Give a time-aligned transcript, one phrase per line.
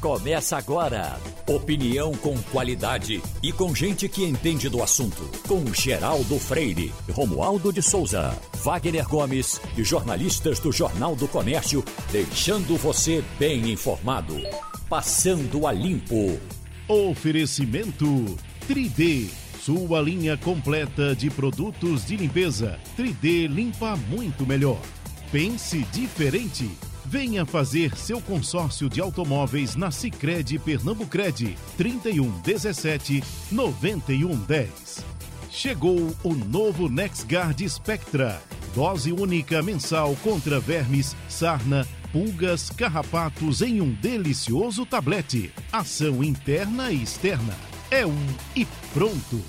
[0.00, 1.18] Começa agora.
[1.48, 5.28] Opinião com qualidade e com gente que entende do assunto.
[5.48, 8.32] Com Geraldo Freire, Romualdo de Souza,
[8.62, 14.36] Wagner Gomes e jornalistas do Jornal do Comércio, deixando você bem informado.
[14.88, 16.38] Passando a limpo.
[16.86, 18.06] Oferecimento
[18.68, 19.28] 3D.
[19.60, 22.78] Sua linha completa de produtos de limpeza.
[22.96, 24.80] 3D limpa muito melhor.
[25.32, 26.70] Pense diferente.
[27.10, 35.06] Venha fazer seu consórcio de automóveis na Sicredi Pernambucred 31 17 91 10.
[35.50, 38.42] Chegou o novo NexGuard Spectra,
[38.74, 45.50] dose única mensal contra vermes, sarna, pulgas, carrapatos em um delicioso tablete.
[45.72, 47.56] Ação interna e externa.
[47.90, 49.42] É um e pronto.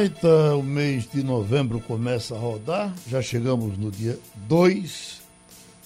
[0.00, 2.94] Eita, o mês de novembro começa a rodar.
[3.06, 5.23] Já chegamos no dia 2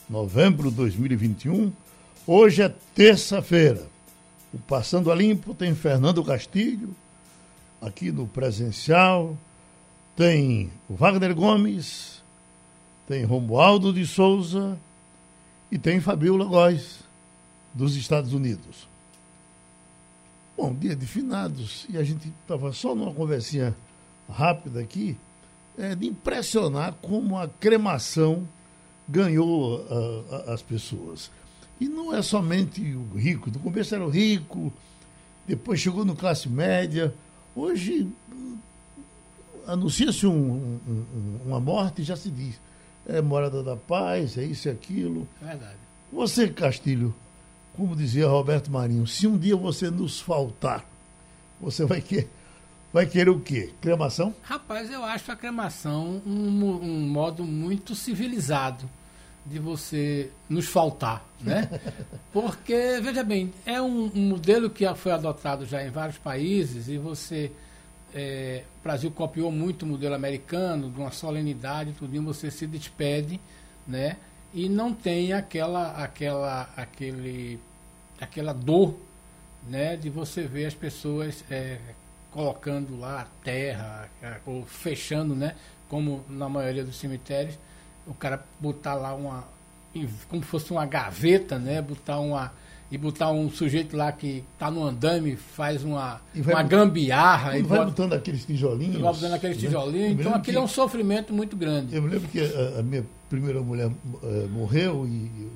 [0.09, 1.73] novembro de 2021.
[2.27, 3.87] Hoje é terça-feira.
[4.53, 6.97] O Passando a Limpo tem Fernando Castilho,
[7.81, 9.37] aqui no presencial.
[10.17, 12.23] Tem o Wagner Gomes,
[13.07, 14.79] tem Romualdo de Souza
[15.71, 17.05] e tem Fabiola Góes,
[17.73, 18.89] dos Estados Unidos.
[20.57, 23.77] Bom, dia de finados, e a gente estava só numa conversinha
[24.29, 25.17] rápida aqui,
[25.77, 28.49] é, de impressionar como a cremação
[29.09, 31.31] ganhou uh, as pessoas.
[31.81, 33.51] E não é somente o rico.
[33.51, 34.73] No começo era o rico,
[35.47, 37.15] depois chegou no classe média.
[37.55, 38.09] Hoje
[39.67, 42.61] anuncia-se um, um, uma morte e já se diz.
[43.07, 45.27] É morada da paz, é isso e aquilo.
[45.41, 45.79] Verdade.
[46.13, 47.15] Você, Castilho,
[47.75, 50.85] como dizia Roberto Marinho, se um dia você nos faltar,
[51.61, 52.29] você vai querer,
[52.93, 53.73] vai querer o quê?
[53.81, 54.35] Cremação?
[54.43, 58.89] Rapaz, eu acho a cremação um, um modo muito civilizado
[59.45, 61.69] de você nos faltar, né?
[62.33, 66.99] Porque, veja bem, é um, um, modelo que foi adotado já em vários países e
[66.99, 67.51] você...
[68.15, 73.39] É, o Brasil copiou muito o modelo americano, de uma solenidade, tudo, você se despede,
[73.87, 74.17] né?
[74.55, 77.61] E não tem aquela, aquela, aquele,
[78.19, 78.99] aquela dor,
[79.69, 79.95] né?
[79.95, 81.79] De você ver as pessoas é,
[82.31, 84.09] colocando lá a terra,
[84.47, 85.55] ou fechando, né?
[85.89, 87.59] Como na maioria dos cemitérios,
[88.09, 89.45] o cara botar lá uma.
[90.29, 91.81] como se fosse uma gaveta, né?
[91.83, 92.53] Botar uma.
[92.91, 97.59] E botar um sujeito lá que está no andame, faz uma, uma gambiarra.
[97.59, 98.99] E vai bota, botando aqueles tijolinhos.
[98.99, 99.63] Vai botando aqueles né?
[99.63, 100.21] tijolinhos.
[100.21, 101.95] Então aquilo que, é um sofrimento muito grande.
[101.95, 105.51] Eu me lembro que a, a minha primeira mulher uh, morreu e,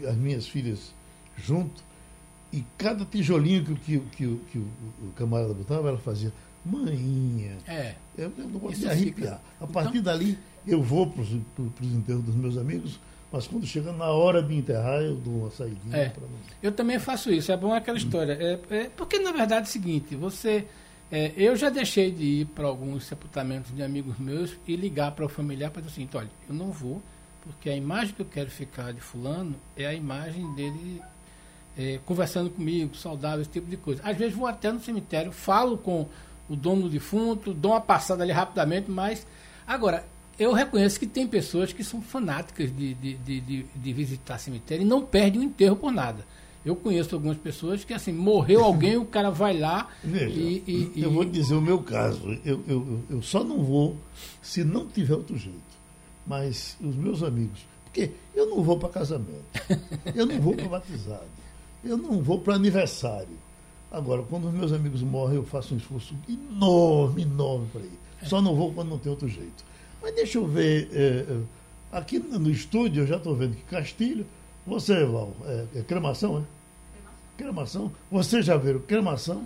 [0.00, 0.94] e, as minhas filhas
[1.36, 1.84] junto.
[2.52, 4.68] E cada tijolinho que, que, que, que o,
[5.02, 6.32] o camarada botava, ela fazia.
[6.64, 7.58] Maninha.
[7.66, 7.94] É.
[8.16, 9.38] Eu, eu não posso me arrepiar.
[9.38, 9.40] Fica...
[9.60, 10.12] A partir então...
[10.12, 11.32] dali, eu vou para os
[11.92, 12.98] enterros dos meus amigos,
[13.32, 15.96] mas quando chega na hora de enterrar, eu dou uma saidinha.
[15.96, 16.12] É.
[16.62, 17.50] Eu também faço isso.
[17.50, 18.32] É bom aquela história.
[18.32, 20.66] É, é, porque, na verdade, é o seguinte: você.
[21.10, 25.24] É, eu já deixei de ir para alguns sepultamentos de amigos meus e ligar para
[25.24, 27.00] o familiar para dizer assim: olha, eu não vou,
[27.42, 31.00] porque a imagem que eu quero ficar de Fulano é a imagem dele
[31.78, 34.02] é, conversando comigo, saudável, esse tipo de coisa.
[34.02, 36.08] Às vezes vou até no cemitério, falo com
[36.48, 39.26] o dono do defunto, dou uma passada ali rapidamente, mas.
[39.66, 40.04] Agora,
[40.38, 44.86] eu reconheço que tem pessoas que são fanáticas de, de, de, de, visitar cemitério e
[44.86, 46.26] não perdem o enterro por nada.
[46.64, 51.02] Eu conheço algumas pessoas que, assim, morreu alguém, o cara vai lá Veja, e, e,
[51.02, 52.38] Eu vou dizer o meu caso.
[52.44, 53.96] Eu, eu, eu só não vou
[54.42, 55.76] se não tiver outro jeito.
[56.26, 57.60] Mas os meus amigos.
[57.84, 59.44] Porque eu não vou para casamento.
[60.14, 61.24] Eu não vou para batizado.
[61.84, 63.38] Eu não vou para aniversário.
[63.90, 67.98] Agora, quando os meus amigos morrem, eu faço um esforço enorme, enorme para ir.
[68.24, 69.64] Só não vou quando não tem outro jeito.
[70.06, 70.88] Mas deixa eu ver.
[70.92, 74.24] É, é aqui no estúdio eu já estou vendo que Castilho.
[74.64, 76.42] Você, Val, é, é cremação, é?
[77.36, 77.90] Cremação.
[78.08, 79.44] Você já viu cremação?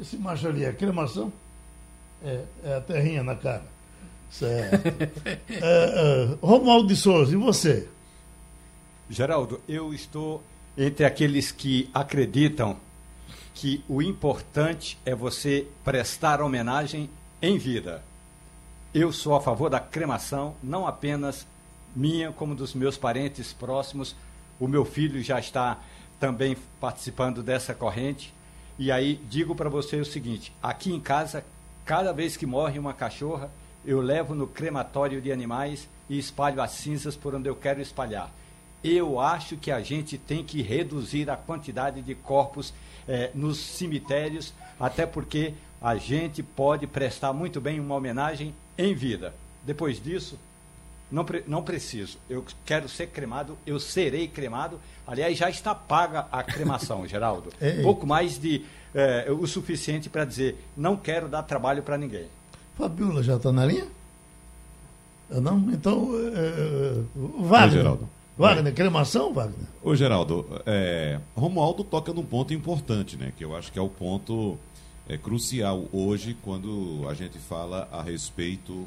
[0.00, 1.30] Esse macho ali é cremação?
[2.24, 3.64] É, é a terrinha na cara.
[4.30, 4.88] Certo.
[5.50, 7.86] é, é, Romualdo de Souza, e você?
[9.10, 10.42] Geraldo, eu estou
[10.76, 12.78] entre aqueles que acreditam
[13.52, 17.10] que o importante é você prestar homenagem
[17.42, 18.08] em vida.
[18.92, 21.46] Eu sou a favor da cremação, não apenas
[21.94, 24.16] minha, como dos meus parentes próximos.
[24.58, 25.78] O meu filho já está
[26.18, 28.34] também participando dessa corrente.
[28.76, 31.44] E aí digo para você o seguinte: aqui em casa,
[31.84, 33.48] cada vez que morre uma cachorra,
[33.84, 38.28] eu levo no crematório de animais e espalho as cinzas por onde eu quero espalhar.
[38.82, 42.74] Eu acho que a gente tem que reduzir a quantidade de corpos
[43.06, 49.34] eh, nos cemitérios, até porque a gente pode prestar muito bem uma homenagem em vida.
[49.64, 50.38] Depois disso,
[51.10, 52.18] não, não preciso.
[52.28, 54.80] Eu quero ser cremado, eu serei cremado.
[55.06, 57.52] Aliás, já está paga a cremação, Geraldo.
[57.60, 57.82] É.
[57.82, 62.26] Pouco mais de é, o suficiente para dizer, não quero dar trabalho para ninguém.
[62.76, 63.86] Fabiola já está na linha?
[65.28, 65.58] Não?
[65.72, 67.02] Então, é,
[67.40, 67.70] Wagner.
[67.70, 68.08] Geraldo.
[68.36, 69.68] Wagner, cremação, Wagner?
[69.82, 73.32] Ô, Geraldo, é, Romualdo toca num ponto importante, né?
[73.36, 74.58] Que eu acho que é o ponto
[75.10, 78.86] é, crucial hoje quando a gente fala a respeito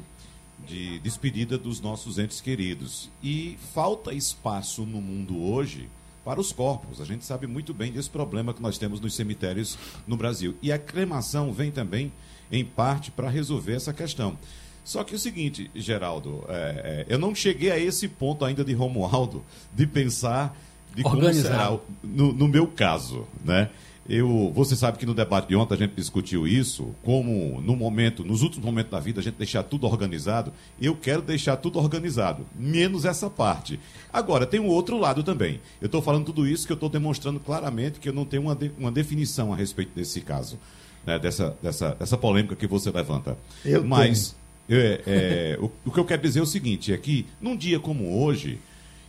[0.66, 3.10] de despedida dos nossos entes queridos.
[3.22, 5.86] E falta espaço no mundo hoje
[6.24, 6.98] para os corpos.
[6.98, 9.76] A gente sabe muito bem desse problema que nós temos nos cemitérios
[10.06, 10.56] no Brasil.
[10.62, 12.10] E a cremação vem também,
[12.50, 14.38] em parte, para resolver essa questão.
[14.82, 18.64] Só que é o seguinte, Geraldo, é, é, eu não cheguei a esse ponto ainda
[18.64, 19.44] de Romualdo
[19.74, 20.58] de pensar
[20.94, 23.68] de como será no, no meu caso, né?
[24.08, 28.22] Eu, você sabe que no debate de ontem a gente discutiu isso, como no momento,
[28.22, 30.52] nos últimos momentos da vida, a gente deixar tudo organizado.
[30.80, 33.80] Eu quero deixar tudo organizado, menos essa parte.
[34.12, 35.58] Agora, tem um outro lado também.
[35.80, 38.54] Eu estou falando tudo isso que eu estou demonstrando claramente que eu não tenho uma,
[38.54, 40.58] de, uma definição a respeito desse caso,
[41.06, 43.38] né, dessa, dessa, dessa polêmica que você levanta.
[43.64, 44.36] Eu Mas
[44.68, 47.80] é, é, o, o que eu quero dizer é o seguinte: é que num dia
[47.80, 48.58] como hoje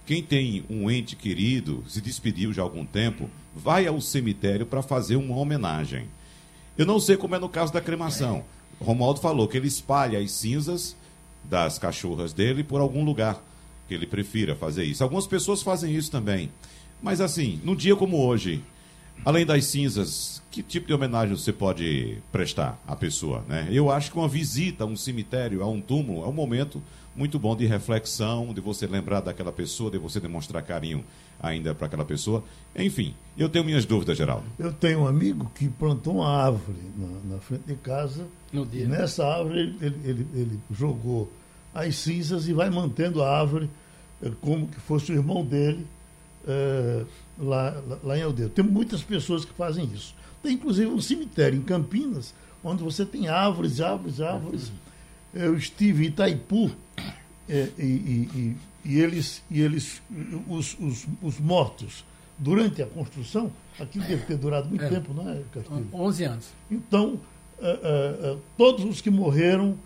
[0.05, 4.83] quem tem um ente querido, se despediu já há algum tempo, vai ao cemitério para
[4.83, 6.07] fazer uma homenagem.
[6.77, 8.43] Eu não sei como é no caso da cremação.
[8.79, 10.95] Romualdo falou que ele espalha as cinzas
[11.43, 13.41] das cachorras dele por algum lugar
[13.87, 15.03] que ele prefira fazer isso.
[15.03, 16.51] Algumas pessoas fazem isso também.
[17.01, 18.63] Mas assim, num dia como hoje,
[19.23, 23.43] além das cinzas, que tipo de homenagem você pode prestar à pessoa?
[23.47, 23.69] Né?
[23.71, 26.81] Eu acho que uma visita a um cemitério, a um túmulo, é um momento
[27.15, 31.03] muito bom de reflexão, de você lembrar daquela pessoa, de você demonstrar carinho
[31.39, 32.43] ainda para aquela pessoa.
[32.75, 34.45] Enfim, eu tenho minhas dúvidas, Geraldo.
[34.59, 38.27] Eu tenho um amigo que plantou uma árvore na, na frente de casa.
[38.51, 38.83] No dia.
[38.83, 41.31] E nessa árvore ele, ele, ele, jogou
[41.73, 43.69] as cinzas e vai mantendo a árvore
[44.21, 45.85] eh, como que fosse o irmão dele
[46.47, 47.05] é,
[47.37, 48.49] lá, lá em Aldeia.
[48.49, 50.15] Tem muitas pessoas que fazem isso.
[50.41, 52.33] Tem inclusive um cemitério em Campinas,
[52.63, 54.71] onde você tem árvores, árvores, árvores.
[55.35, 56.71] Eu estive em Itaipu
[57.49, 60.01] é, e, e, e, eles, e eles
[60.47, 62.05] os, os, os, mortos,
[62.37, 65.87] durante a construção, aquilo deve ter durado muito é, tempo, não é, Castilho?
[65.93, 66.47] 11 anos.
[66.71, 67.19] Então,
[67.59, 69.77] é, é, é, todos os que morreram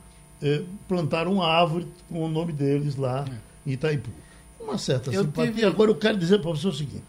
[0.88, 3.26] plantaram uma árvore com o nome deles lá
[3.68, 4.10] em Itaipu.
[4.58, 5.52] Uma certa eu simpatia.
[5.52, 5.66] Tive...
[5.66, 7.04] Agora, eu quero dizer para você o seguinte: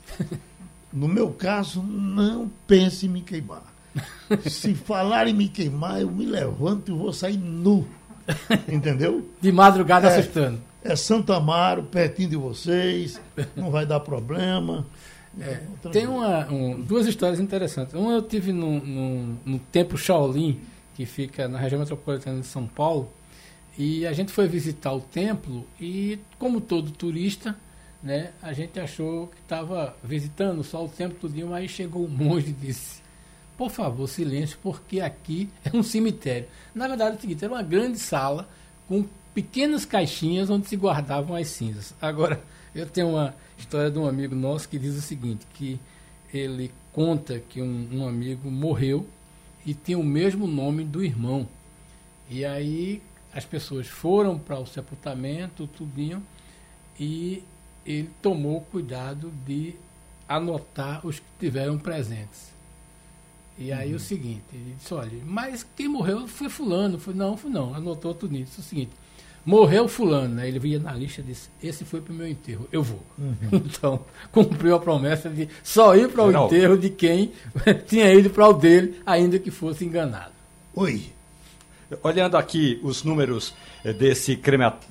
[0.92, 3.72] no meu caso, não pense em me queimar.
[4.50, 7.86] Se falar em me queimar, eu me levanto e vou sair nu.
[8.68, 9.28] Entendeu?
[9.40, 10.60] De madrugada é, assustando.
[10.82, 13.20] É Santa Amaro, pertinho de vocês,
[13.54, 14.86] não vai dar problema.
[15.38, 15.60] É,
[15.92, 17.94] tem uma, um, duas histórias interessantes.
[17.94, 20.58] Uma eu tive no, no, no Templo Shaolin,
[20.94, 23.10] que fica na região metropolitana de São Paulo,
[23.78, 27.56] e a gente foi visitar o templo e, como todo turista,
[28.02, 32.50] né, a gente achou que estava visitando só o templo tudinho, aí chegou um monge
[32.50, 33.00] e disse,
[33.60, 36.48] por favor, silêncio, porque aqui é um cemitério.
[36.74, 38.48] Na verdade, é o seguinte, era uma grande sala
[38.88, 39.04] com
[39.34, 41.94] pequenas caixinhas onde se guardavam as cinzas.
[42.00, 42.42] Agora,
[42.74, 45.78] eu tenho uma história de um amigo nosso que diz o seguinte, que
[46.32, 49.06] ele conta que um, um amigo morreu
[49.66, 51.46] e tinha o mesmo nome do irmão.
[52.30, 56.26] E aí as pessoas foram para o sepultamento, tudinho,
[56.98, 57.44] e
[57.84, 59.74] ele tomou cuidado de
[60.26, 62.49] anotar os que tiveram presentes.
[63.60, 63.96] E aí uhum.
[63.96, 66.98] o seguinte, ele disse, olha, mas quem morreu foi fulano.
[66.98, 68.58] Foi, não, foi não, anotou tudo nisso.
[68.58, 68.90] O seguinte,
[69.44, 70.48] morreu fulano, né?
[70.48, 73.02] Ele via na lista e disse, esse foi para o meu enterro, eu vou.
[73.18, 73.34] Uhum.
[73.52, 74.00] Então,
[74.32, 77.32] cumpriu a promessa de só ir para o enterro de quem
[77.86, 80.32] tinha ido para o dele, ainda que fosse enganado.
[80.74, 81.12] Oi.
[82.02, 83.52] Olhando aqui os números
[83.84, 84.40] eh, desse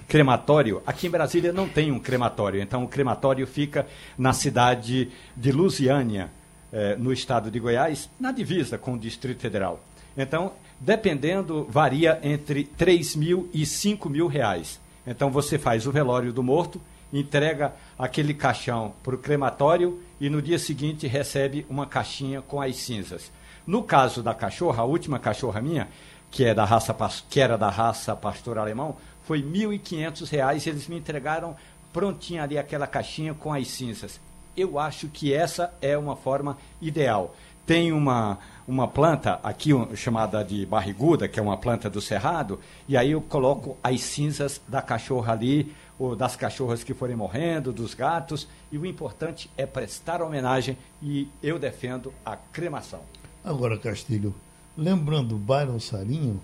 [0.07, 5.51] crematório, aqui em Brasília não tem um crematório, então o crematório fica na cidade de
[5.53, 6.29] Lusiânia,
[6.71, 9.79] eh, no estado de Goiás, na divisa com o Distrito Federal.
[10.15, 14.79] Então, dependendo, varia entre 3 mil e 5 mil reais.
[15.05, 16.79] Então, você faz o velório do morto,
[17.11, 22.75] entrega aquele caixão para o crematório e no dia seguinte recebe uma caixinha com as
[22.75, 23.31] cinzas.
[23.65, 25.87] No caso da cachorra, a última cachorra minha,
[26.29, 26.95] que, é da raça,
[27.29, 31.55] que era da raça pastor alemão, foi R$ 1.500 e eles me entregaram
[31.91, 34.19] prontinha ali aquela caixinha com as cinzas
[34.55, 37.35] eu acho que essa é uma forma ideal.
[37.65, 42.97] Tem uma, uma planta aqui chamada de barriguda, que é uma planta do cerrado, e
[42.97, 47.93] aí eu coloco as cinzas da cachorra ali, ou das cachorras que forem morrendo, dos
[47.93, 53.01] gatos, e o importante é prestar homenagem e eu defendo a cremação.
[53.43, 54.33] Agora, Castilho,
[54.75, 56.41] lembrando Byron Sarinho,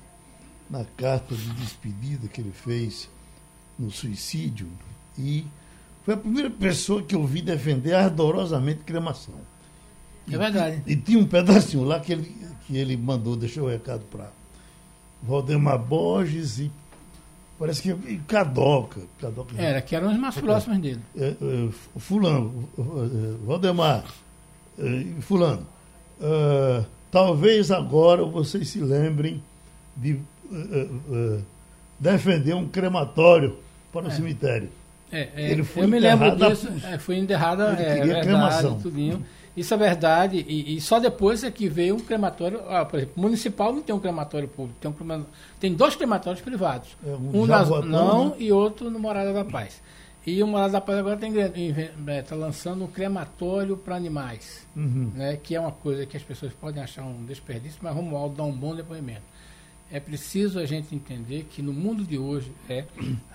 [0.69, 3.09] na carta de despedida que ele fez
[3.77, 4.67] no suicídio
[5.17, 5.45] e
[6.05, 9.33] foi a primeira pessoa que eu vi defender ardorosamente cremação.
[10.31, 10.83] É verdade.
[10.85, 12.35] E, e tinha um pedacinho lá que ele,
[12.67, 14.29] que ele mandou, deixou o recado para
[15.23, 16.71] Valdemar Borges e
[17.57, 19.01] parece que e Cadoca.
[19.19, 21.01] Cadoca Era, que eram os mais próximos dele.
[21.17, 22.69] é, é, fulano,
[23.43, 24.05] Valdemar,
[24.77, 25.65] é, fulano,
[26.21, 29.43] é, talvez agora vocês se lembrem
[29.97, 30.19] de
[30.51, 31.39] é, é,
[31.99, 33.57] defender um crematório
[33.91, 34.69] para o cemitério.
[35.17, 36.67] É, é, Ele foi eu me lembro disso.
[36.85, 38.79] É, foi enterrada, Ele é, queria verdade, cremação.
[38.79, 39.25] tudinho.
[39.55, 43.21] Isso é verdade, e, e só depois é que veio um crematório, ah, por exemplo,
[43.23, 45.25] municipal não tem um crematório público, tem, um crema-
[45.61, 46.89] tem dois crematórios privados.
[47.07, 48.35] É, um um na Jaboatão, não né?
[48.39, 49.81] e outro no Morada da Paz.
[50.27, 51.17] E o Morada da Paz agora
[52.19, 55.11] está lançando um crematório para animais, Uhum.
[55.15, 58.43] né, que é uma coisa que as pessoas podem achar um desperdício, mas Romualdo dá
[58.43, 59.21] um bom depoimento.
[59.91, 62.85] É preciso a gente entender que no mundo de hoje é,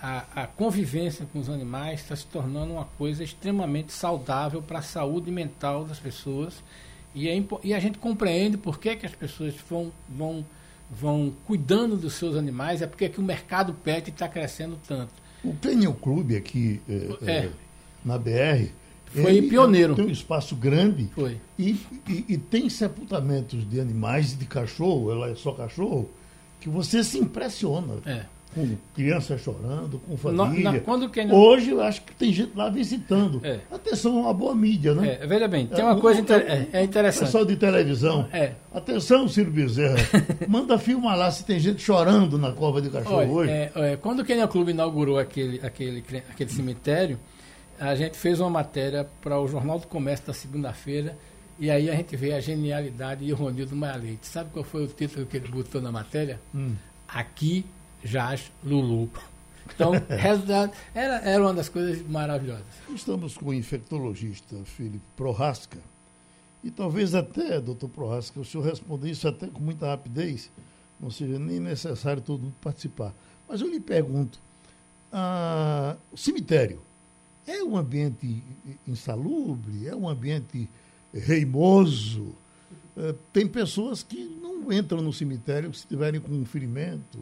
[0.02, 4.82] a, a convivência com os animais está se tornando uma coisa extremamente saudável para a
[4.82, 6.62] saúde mental das pessoas
[7.14, 10.44] e, é e a gente compreende por que, que as pessoas vão, vão,
[10.90, 15.12] vão cuidando dos seus animais, é porque que o mercado pet está crescendo tanto.
[15.42, 17.36] O Canyon Clube aqui é, É.
[17.46, 17.50] é,
[18.04, 18.68] na BR
[19.06, 19.96] Foi pioneiro.
[19.96, 21.10] Tem um espaço grande
[21.58, 26.08] e, e, e tem sepultamentos de animais, de cachorro, ela é só cachorro,
[26.60, 27.94] que você se impressiona.
[28.06, 28.22] É.
[28.52, 30.72] Com criança chorando, com Na- família.
[30.72, 33.40] na- quando o Canyon- Hoje eu acho que tem gente lá visitando.
[33.44, 33.60] É.
[33.70, 35.18] Atenção, é uma boa mídia, né?
[35.22, 37.26] É, veja bem, tem É, uma o- coisa inter- é, é interessante.
[37.26, 38.26] Pessoal de televisão.
[38.32, 38.54] É.
[38.74, 39.94] Atenção, Ciro Bezerra.
[40.48, 43.52] Manda filmar lá se tem gente chorando na cova de cachorro Olha, hoje.
[43.52, 47.20] é, é, quando o Kenya Clube inaugurou aquele, aquele, aquele cemitério,
[47.78, 51.16] a gente fez uma matéria para o Jornal do Comércio da segunda-feira,
[51.60, 54.26] e aí a gente vê a genialidade de Ronildo Maia Leite.
[54.26, 56.40] Sabe qual foi o título que ele botou na matéria?
[56.54, 56.74] Hum.
[57.06, 57.66] Aqui
[58.02, 59.10] jaz Lulu.
[59.74, 62.64] Então, resultado, era, era uma das coisas maravilhosas.
[62.88, 65.78] Estamos com o infectologista Felipe Prorasca.
[66.64, 70.50] E talvez até, doutor Prorasca, o senhor responder isso até com muita rapidez,
[70.98, 73.14] não seja nem necessário todo mundo participar.
[73.46, 74.38] Mas eu lhe pergunto,
[75.12, 76.80] ah, o cemitério
[77.46, 78.42] é um ambiente
[78.86, 79.86] insalubre?
[79.86, 80.68] É um ambiente
[81.12, 82.34] reimoso?
[82.96, 87.18] Eh, tem pessoas que não entram no cemitério se tiverem com um ferimento,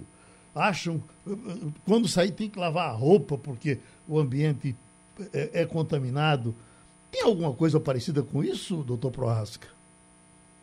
[0.54, 3.78] acham, eh, eh, quando sair tem que lavar a roupa porque
[4.09, 4.75] o ambiente
[5.33, 6.54] é, é contaminado.
[7.11, 9.68] Tem alguma coisa parecida com isso, doutor Prohasca?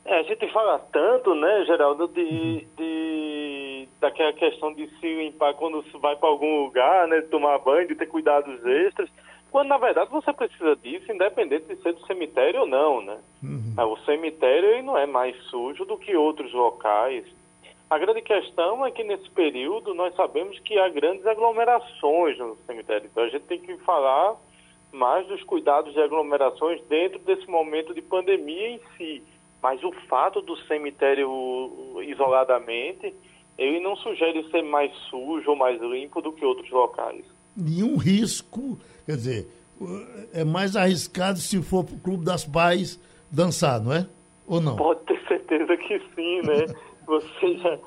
[0.05, 5.83] É, a gente fala tanto, né, Geraldo, de, de daquela questão de se limpar quando
[5.89, 9.09] se vai para algum lugar, né, tomar banho, de ter cuidados extras,
[9.51, 13.17] quando na verdade você precisa disso, independente de ser do cemitério ou não, né?
[13.77, 17.25] Ah, O cemitério não é mais sujo do que outros locais.
[17.89, 23.07] A grande questão é que nesse período nós sabemos que há grandes aglomerações no cemitério.
[23.11, 24.35] Então a gente tem que falar
[24.91, 29.23] mais dos cuidados de aglomerações dentro desse momento de pandemia em si.
[29.61, 31.29] Mas o fato do cemitério
[32.01, 33.13] isoladamente,
[33.57, 37.25] ele não sugere ser mais sujo ou mais limpo do que outros locais.
[37.55, 39.47] Nenhum risco, quer dizer,
[40.33, 42.99] é mais arriscado se for para o Clube das Pais
[43.31, 44.07] dançar, não é?
[44.47, 44.75] Ou não?
[44.75, 46.65] Pode ter certeza que sim, né?
[47.05, 47.77] Você já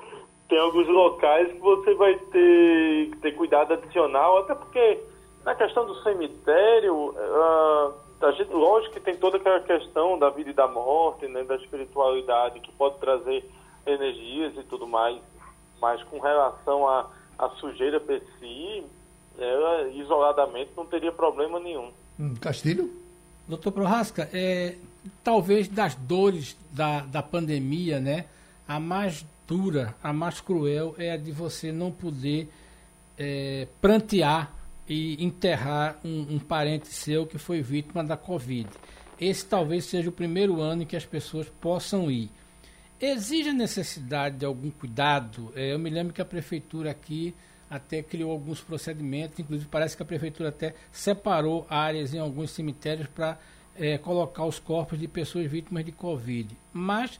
[0.47, 4.99] tem alguns locais que você vai ter que ter cuidado adicional, até porque
[5.45, 10.49] na questão do cemitério, ah, a gente, lógico que tem toda aquela questão da vida
[10.49, 13.45] e da morte, né, da espiritualidade, que pode trazer
[13.85, 15.21] energias e tudo mais,
[15.81, 17.09] mas com relação à,
[17.59, 18.83] sujeira per si,
[19.43, 21.91] ela isoladamente não teria problema nenhum.
[22.19, 22.91] Hum, Castilho?
[23.47, 24.75] Doutor Prohaska, é,
[25.23, 28.25] talvez das dores da, da pandemia, né,
[28.67, 32.47] a mais dura, a mais cruel é a de você não poder
[33.17, 34.53] é, prantear
[34.87, 38.69] e enterrar um, um parente seu que foi vítima da Covid.
[39.19, 42.29] Esse talvez seja o primeiro ano em que as pessoas possam ir.
[43.01, 45.51] Exige a necessidade de algum cuidado.
[45.55, 47.33] É, eu me lembro que a prefeitura aqui
[47.69, 53.07] até criou alguns procedimentos, inclusive parece que a prefeitura até separou áreas em alguns cemitérios
[53.07, 53.37] para
[53.75, 56.57] é, colocar os corpos de pessoas vítimas de Covid.
[56.73, 57.19] Mas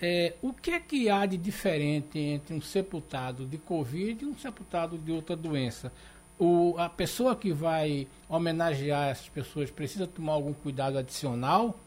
[0.00, 4.36] é, o que é que há de diferente entre um sepultado de Covid e um
[4.36, 5.92] sepultado de outra doença?
[6.38, 11.78] O, a pessoa que vai homenagear essas pessoas precisa tomar algum cuidado adicional?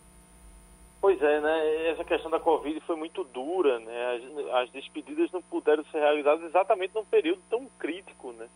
[1.02, 1.88] Pois é, né?
[1.88, 4.16] Essa questão da Covid foi muito dura, né?
[4.16, 8.48] As, as despedidas não puderam ser realizadas exatamente num período tão crítico, né?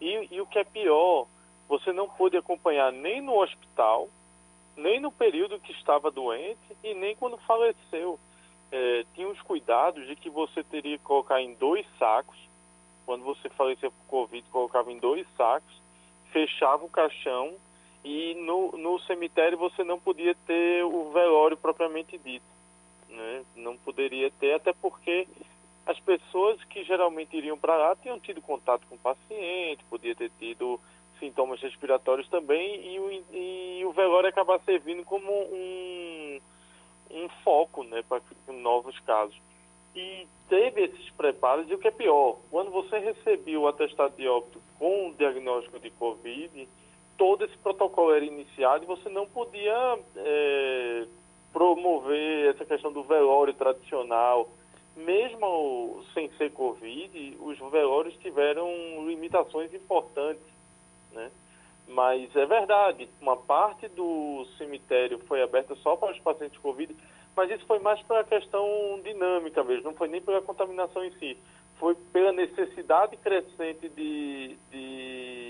[0.00, 1.26] E, e o que é pior,
[1.68, 4.08] você não pôde acompanhar nem no hospital,
[4.74, 8.18] nem no período que estava doente e nem quando faleceu.
[8.70, 12.38] É, tinha os cuidados de que você teria que colocar em dois sacos,
[13.04, 15.82] quando você falecia por Covid, colocava em dois sacos,
[16.32, 17.54] fechava o caixão
[18.04, 22.44] e no, no cemitério você não podia ter o velório propriamente dito.
[23.08, 23.44] Né?
[23.56, 25.28] Não poderia ter, até porque
[25.86, 30.30] as pessoas que geralmente iriam para lá tinham tido contato com o paciente, podia ter
[30.38, 30.80] tido
[31.18, 36.40] sintomas respiratórios também, e o, e o velório acabar servindo como um,
[37.10, 39.40] um foco né, para novos casos.
[39.94, 44.26] E teve esses preparos, e o que é pior, quando você recebia o atestado de
[44.26, 46.68] óbito com o diagnóstico de Covid,
[47.16, 51.06] todo esse protocolo era iniciado e você não podia é,
[51.52, 54.48] promover essa questão do velório tradicional.
[54.94, 58.68] Mesmo sem ser Covid, os velórios tiveram
[59.06, 60.44] limitações importantes,
[61.12, 61.30] né?
[61.88, 66.94] Mas é verdade, uma parte do cemitério foi aberta só para os pacientes Covid,
[67.34, 71.36] mas isso foi mais pela questão dinâmica mesmo, não foi nem pela contaminação em si.
[71.78, 75.41] Foi pela necessidade crescente de, de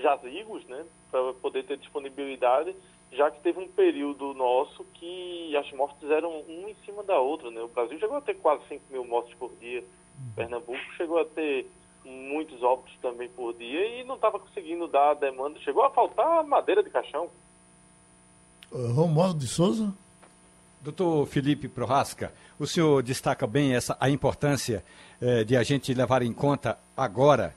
[0.00, 2.74] jazigos, né, para poder ter disponibilidade,
[3.12, 7.50] já que teve um período nosso que as mortes eram uma em cima da outra.
[7.50, 7.60] Né?
[7.62, 9.84] O Brasil chegou a ter quase 5 mil mortes por dia,
[10.34, 11.66] Pernambuco chegou a ter
[12.04, 15.58] muitos óbitos também por dia e não estava conseguindo dar a demanda.
[15.60, 17.28] Chegou a faltar madeira de caixão.
[18.70, 19.92] Uh, Romualdo de Souza?
[20.80, 24.84] Doutor Felipe Prohasca, o senhor destaca bem essa, a importância
[25.20, 27.52] eh, de a gente levar em conta agora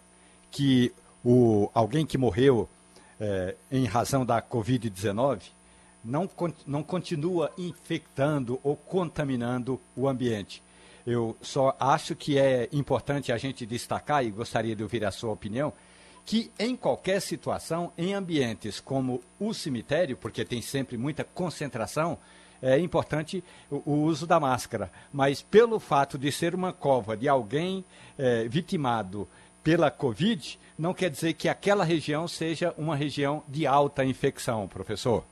[0.49, 0.91] que
[1.23, 2.67] o, alguém que morreu
[3.19, 5.41] eh, em razão da Covid-19
[6.03, 6.29] não,
[6.65, 10.63] não continua infectando ou contaminando o ambiente.
[11.05, 15.31] Eu só acho que é importante a gente destacar, e gostaria de ouvir a sua
[15.31, 15.73] opinião,
[16.25, 22.17] que em qualquer situação, em ambientes como o cemitério, porque tem sempre muita concentração,
[22.61, 24.91] é importante o, o uso da máscara.
[25.11, 27.83] Mas pelo fato de ser uma cova de alguém
[28.17, 29.27] é, vitimado
[29.63, 35.23] pela Covid, não quer dizer que aquela região seja uma região de alta infecção, professor.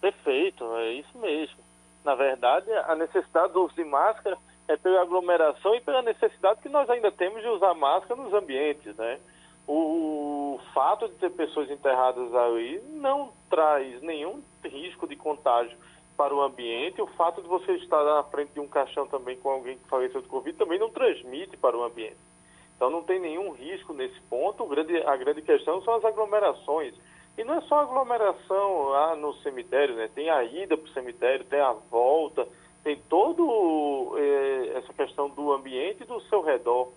[0.00, 1.58] Perfeito, é isso mesmo.
[2.04, 6.68] Na verdade, a necessidade do uso de máscara é pela aglomeração e pela necessidade que
[6.68, 9.20] nós ainda temos de usar máscara nos ambientes, né?
[9.68, 15.78] O fato de ter pessoas enterradas ali não traz nenhum risco de contágio
[16.16, 17.00] para o ambiente.
[17.00, 20.20] O fato de você estar na frente de um caixão também com alguém que faleceu
[20.20, 22.33] de Covid também não transmite para o ambiente.
[22.76, 24.66] Então não tem nenhum risco nesse ponto.
[24.66, 26.94] Grande, a grande questão são as aglomerações.
[27.36, 30.08] E não é só aglomeração lá no cemitério, né?
[30.14, 32.46] Tem a ida para o cemitério, tem a volta,
[32.84, 36.92] tem todo eh, essa questão do ambiente e do seu redor.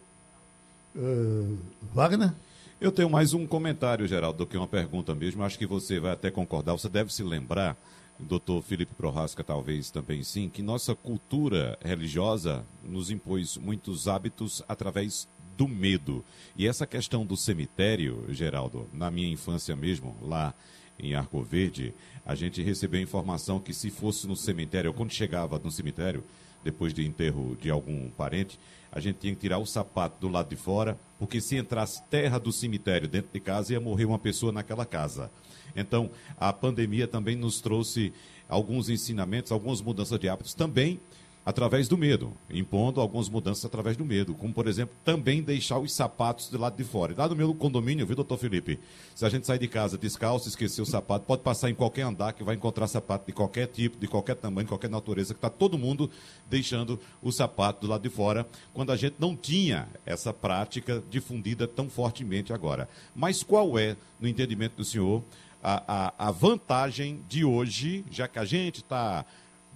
[0.95, 1.57] Uh,
[1.93, 2.31] Wagner?
[2.79, 5.43] Eu tenho mais um comentário, Geraldo, do que uma pergunta mesmo.
[5.43, 6.73] Acho que você vai até concordar.
[6.73, 7.75] Você deve se lembrar,
[8.19, 15.27] doutor Felipe Prorasca talvez também sim, que nossa cultura religiosa nos impôs muitos hábitos através
[15.57, 16.23] do medo.
[16.55, 20.53] E essa questão do cemitério, Geraldo, na minha infância mesmo, lá
[20.99, 21.93] em Arco Verde,
[22.25, 26.23] a gente recebeu informação que se fosse no cemitério, quando chegava no cemitério,
[26.63, 28.59] depois de enterro de algum parente,
[28.91, 32.39] a gente tinha que tirar o sapato do lado de fora, porque se entrasse terra
[32.39, 35.31] do cemitério dentro de casa, ia morrer uma pessoa naquela casa.
[35.75, 38.11] Então, a pandemia também nos trouxe
[38.49, 40.99] alguns ensinamentos, algumas mudanças de hábitos também
[41.47, 45.93] através do medo, impondo algumas mudanças através do medo, como por exemplo, também deixar os
[45.93, 47.15] sapatos do lado de fora.
[47.17, 48.77] Lá no meu condomínio, viu, doutor Felipe?
[49.15, 52.33] Se a gente sair de casa descalço, esquecer o sapato, pode passar em qualquer andar
[52.33, 55.77] que vai encontrar sapato de qualquer tipo, de qualquer tamanho, qualquer natureza, que está todo
[55.77, 56.11] mundo
[56.49, 61.65] deixando o sapato do lado de fora, quando a gente não tinha essa prática difundida
[61.65, 62.89] tão fortemente agora.
[63.15, 65.23] Mas qual é, no entendimento do senhor,
[65.63, 69.25] a, a, a vantagem de hoje, já que a gente está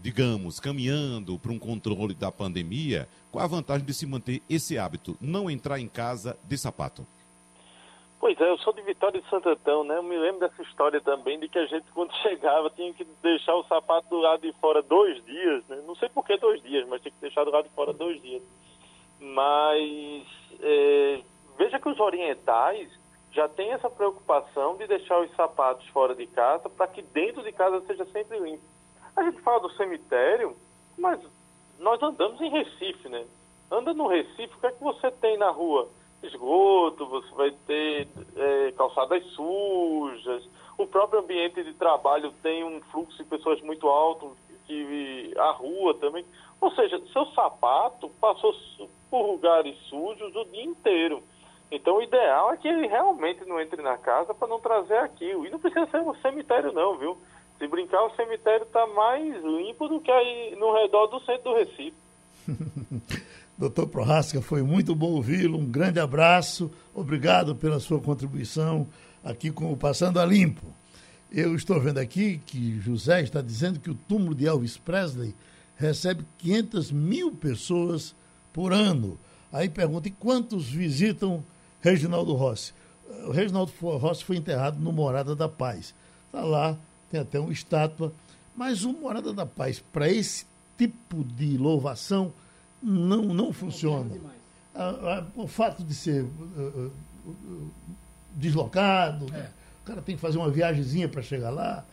[0.02, 5.16] digamos, caminhando para um controle da pandemia, qual a vantagem de se manter esse hábito?
[5.22, 7.06] Não entrar em casa de sapato.
[8.20, 9.98] Pois é, eu sou de Vitória de Santo Antão, né?
[9.98, 13.56] Eu me lembro dessa história também de que a gente, quando chegava, tinha que deixar
[13.56, 15.82] o sapato do lado de fora dois dias, né?
[15.88, 18.22] Não sei por que dois dias, mas tinha que deixar do lado de fora dois
[18.22, 18.44] dias.
[19.20, 20.28] Mas
[20.60, 21.22] é,
[21.58, 22.90] veja que os orientais
[23.32, 27.52] já têm essa preocupação de deixar os sapatos fora de casa para que dentro de
[27.52, 28.64] casa seja sempre limpo.
[29.16, 30.56] A gente fala do cemitério,
[30.98, 31.20] mas
[31.80, 33.26] nós andamos em Recife, né?
[33.70, 35.90] Anda no Recife, o que é que você tem na rua?
[36.24, 40.48] Esgoto, você vai ter é, calçadas sujas,
[40.78, 45.94] o próprio ambiente de trabalho tem um fluxo de pessoas muito alto, que a rua
[45.96, 46.26] também.
[46.60, 48.54] Ou seja, seu sapato passou
[49.10, 51.22] por lugares sujos o dia inteiro.
[51.72, 55.46] Então o ideal é que ele realmente não entre na casa para não trazer aquilo.
[55.46, 57.18] E não precisa ser um cemitério não, viu?
[57.62, 61.54] Se brincar, o cemitério está mais limpo do que aí no redor do centro do
[61.54, 61.94] Recife.
[63.56, 65.60] Doutor Prohaska, foi muito bom ouvi-lo.
[65.60, 66.72] Um grande abraço.
[66.92, 68.88] Obrigado pela sua contribuição
[69.24, 70.66] aqui com o Passando a Limpo.
[71.32, 75.36] Eu estou vendo aqui que José está dizendo que o túmulo de Elvis Presley
[75.76, 78.16] recebe 500 mil pessoas
[78.52, 79.20] por ano.
[79.54, 81.44] Aí pergunta, e quantos visitam
[81.80, 82.74] Reginaldo Rossi?
[83.28, 85.94] O Reginaldo Rossi foi enterrado no Morada da Paz.
[86.26, 86.76] Está lá,
[87.12, 88.14] tem até uma estátua.
[88.56, 90.46] Mas o Morada da Paz, para esse
[90.78, 92.34] tipo de louvação,
[92.82, 94.16] não, não funciona.
[95.36, 96.92] o fato de ser uh,
[97.26, 97.72] uh,
[98.34, 99.50] deslocado, é.
[99.84, 101.86] o cara tem que fazer uma viagemzinha para chegar lá.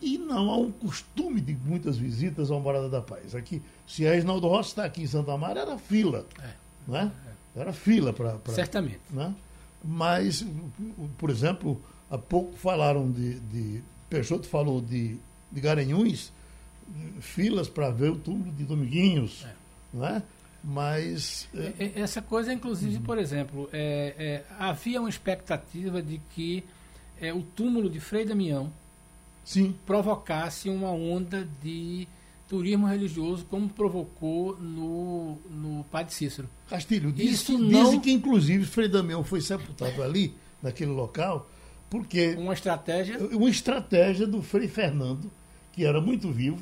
[0.00, 3.34] E não há um costume de muitas visitas ao Morada da Paz.
[3.34, 6.26] Aqui, se a Reginaldo Rossi está aqui em Santa Amaro, era fila.
[6.42, 6.50] É.
[6.86, 7.10] Não é?
[7.56, 8.38] Era fila para.
[8.52, 9.00] Certamente.
[9.10, 9.34] Né?
[9.82, 10.44] Mas,
[11.16, 13.40] por exemplo, há pouco falaram de.
[13.40, 15.16] de Peixoto falou de,
[15.50, 16.32] de Garanhuns,
[17.20, 19.44] filas para ver o túmulo de Dominguinhos.
[19.44, 19.54] É.
[19.92, 20.22] Não é?
[20.62, 21.48] Mas.
[21.54, 22.00] É...
[22.00, 23.02] Essa coisa, inclusive, uhum.
[23.02, 26.64] por exemplo, é, é, havia uma expectativa de que
[27.20, 28.72] é, o túmulo de Frei Damião
[29.44, 29.74] Sim.
[29.84, 32.08] provocasse uma onda de
[32.48, 36.48] turismo religioso, como provocou no, no Padre Cícero.
[36.68, 37.84] Castilho, diz, Isso não...
[37.84, 41.48] dizem que, inclusive, Frei Damião foi sepultado ali, naquele local,
[42.02, 42.34] porque.
[42.38, 43.18] Uma estratégia?
[43.18, 45.30] Uma estratégia do Frei Fernando,
[45.72, 46.58] que era muito vivo,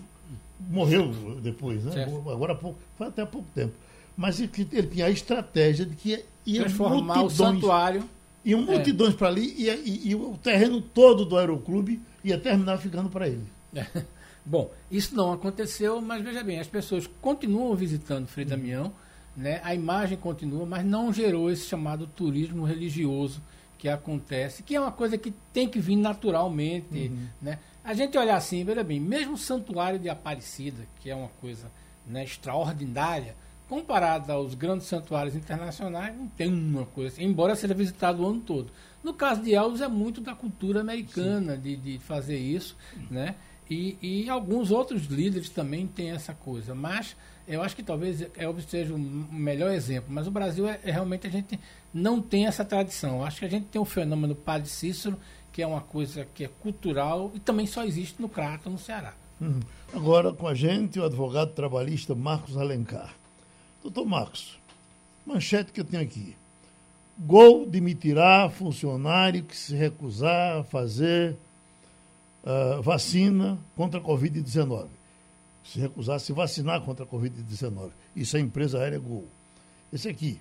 [0.60, 1.92] morreu depois, né?
[1.92, 2.30] Certo.
[2.30, 3.74] Agora há pouco, foi até há pouco tempo
[4.16, 8.04] mas ele, ele tinha a estratégia de que ia transformar multidões, o santuário.
[8.44, 8.64] Iam é.
[8.64, 9.16] multidões é.
[9.16, 13.44] para ali e, e, e, o terreno todo do aeroclube ia terminar ficando para ele.
[13.74, 13.86] É.
[14.44, 18.92] Bom, isso não aconteceu, mas veja bem, as pessoas continuam visitando Frei Damião,
[19.36, 19.60] né?
[19.62, 23.40] a imagem continua, mas não gerou esse chamado turismo religioso
[23.82, 27.08] que acontece, que é uma coisa que tem que vir naturalmente.
[27.08, 27.26] Uhum.
[27.42, 27.58] Né?
[27.82, 31.68] A gente olhar assim, veja bem, mesmo o santuário de Aparecida, que é uma coisa
[32.06, 33.34] né, extraordinária,
[33.68, 38.40] comparado aos grandes santuários internacionais, não tem uma coisa assim, embora seja visitado o ano
[38.42, 38.70] todo.
[39.02, 42.76] No caso de Elvis, é muito da cultura americana de, de fazer isso,
[43.10, 43.34] né?
[43.68, 46.72] E, e, alguns outros líderes também têm essa coisa.
[46.72, 50.12] Mas eu acho que talvez Elvis seja o melhor exemplo.
[50.12, 51.58] Mas o Brasil, é, é realmente, a gente
[51.92, 53.18] não tem essa tradição.
[53.18, 55.18] Eu acho que a gente tem o fenômeno Padre Cícero,
[55.52, 59.14] que é uma coisa que é cultural e também só existe no Crato, no Ceará.
[59.40, 59.60] Uhum.
[59.92, 63.14] Agora, com a gente, o advogado trabalhista Marcos Alencar.
[63.82, 64.58] Doutor Marcos,
[65.26, 66.36] manchete que eu tenho aqui.
[67.18, 71.36] Gol demitirá funcionário que se recusar a fazer
[72.42, 74.86] uh, vacina contra a Covid-19.
[75.64, 77.90] Se recusar a se vacinar contra a Covid-19.
[78.16, 79.24] Isso é a empresa aérea Gol.
[79.92, 80.40] Esse aqui.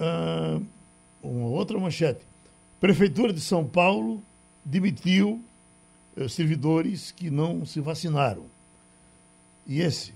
[0.00, 0.64] Uh,
[1.22, 2.26] uma outra manchete.
[2.80, 4.22] Prefeitura de São Paulo
[4.64, 5.40] demitiu
[6.16, 8.44] uh, servidores que não se vacinaram.
[9.66, 10.12] E esse.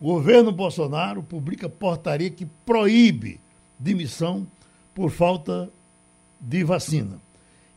[0.00, 3.40] Governo Bolsonaro publica portaria que proíbe
[3.78, 4.46] demissão
[4.94, 5.70] por falta
[6.40, 7.20] de vacina.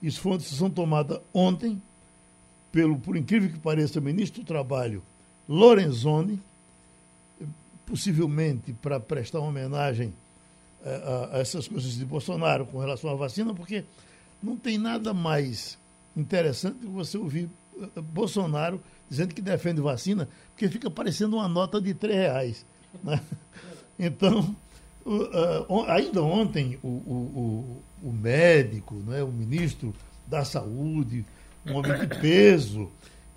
[0.02, 1.82] Isso foi uma decisão tomada ontem
[2.72, 5.02] pelo, por incrível que pareça, ministro do Trabalho
[5.50, 6.40] Lorenzoni,
[7.88, 10.14] possivelmente para prestar uma homenagem
[10.86, 13.84] a, eh, a, a essas coisas de Bolsonaro com relação à vacina, porque
[14.44, 15.76] não tem nada mais
[16.16, 17.50] interessante que você ouvir
[17.82, 22.66] eh, Bolsonaro dizendo que defende vacina, porque fica parecendo uma nota de três reais.
[23.04, 23.20] Né?
[24.02, 24.56] Então,
[25.06, 29.94] uh, ainda ontem, o, o, o, médico, né, o ministro
[30.26, 31.26] da Saúde,
[31.66, 32.90] um homem de peso,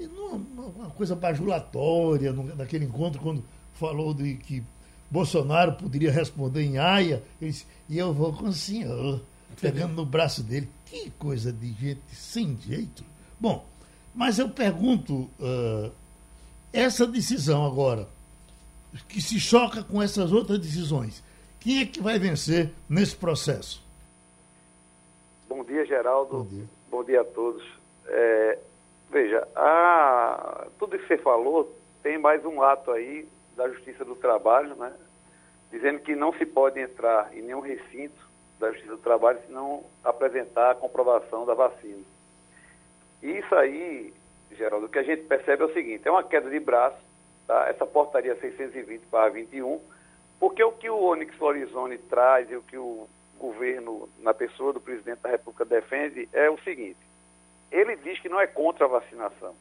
[0.06, 4.62] numa, uma coisa bajulatória, naquele encontro, quando falou de que
[5.10, 9.20] Bolsonaro poderia responder em aia, ele disse, e eu vou com o senhor,
[9.60, 10.68] pegando no braço dele.
[10.86, 13.04] Que coisa de gente sem jeito.
[13.38, 13.64] Bom,
[14.14, 15.92] mas eu pergunto, uh,
[16.72, 18.08] essa decisão agora,
[19.08, 21.22] que se choca com essas outras decisões,
[21.60, 23.82] quem é que vai vencer nesse processo?
[25.48, 26.38] Bom dia, Geraldo.
[26.38, 27.62] Bom dia, Bom dia a todos.
[28.06, 28.58] É,
[29.12, 34.74] veja, a, tudo que você falou tem mais um ato aí da Justiça do Trabalho,
[34.74, 34.92] né?
[35.70, 38.26] Dizendo que não se pode entrar em nenhum recinto
[38.58, 42.02] da Justiça do Trabalho se não apresentar a comprovação da vacina.
[43.22, 44.14] E isso aí,
[44.52, 46.98] Geraldo, o que a gente percebe é o seguinte, é uma queda de braço,
[47.46, 47.68] tá?
[47.68, 49.78] essa portaria 620 para 21,
[50.40, 53.06] porque o que o Onyx Lorizone traz e o que o
[53.38, 57.11] governo, na pessoa do presidente da República, defende é o seguinte,
[57.72, 59.54] ele diz que não é contra a vacinação,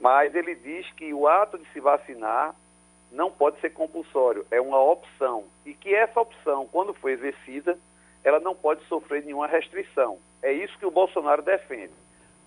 [0.00, 2.54] mas ele diz que o ato de se vacinar
[3.10, 5.44] não pode ser compulsório, é uma opção.
[5.66, 7.76] E que essa opção, quando for exercida,
[8.22, 10.18] ela não pode sofrer nenhuma restrição.
[10.40, 11.94] É isso que o Bolsonaro defende.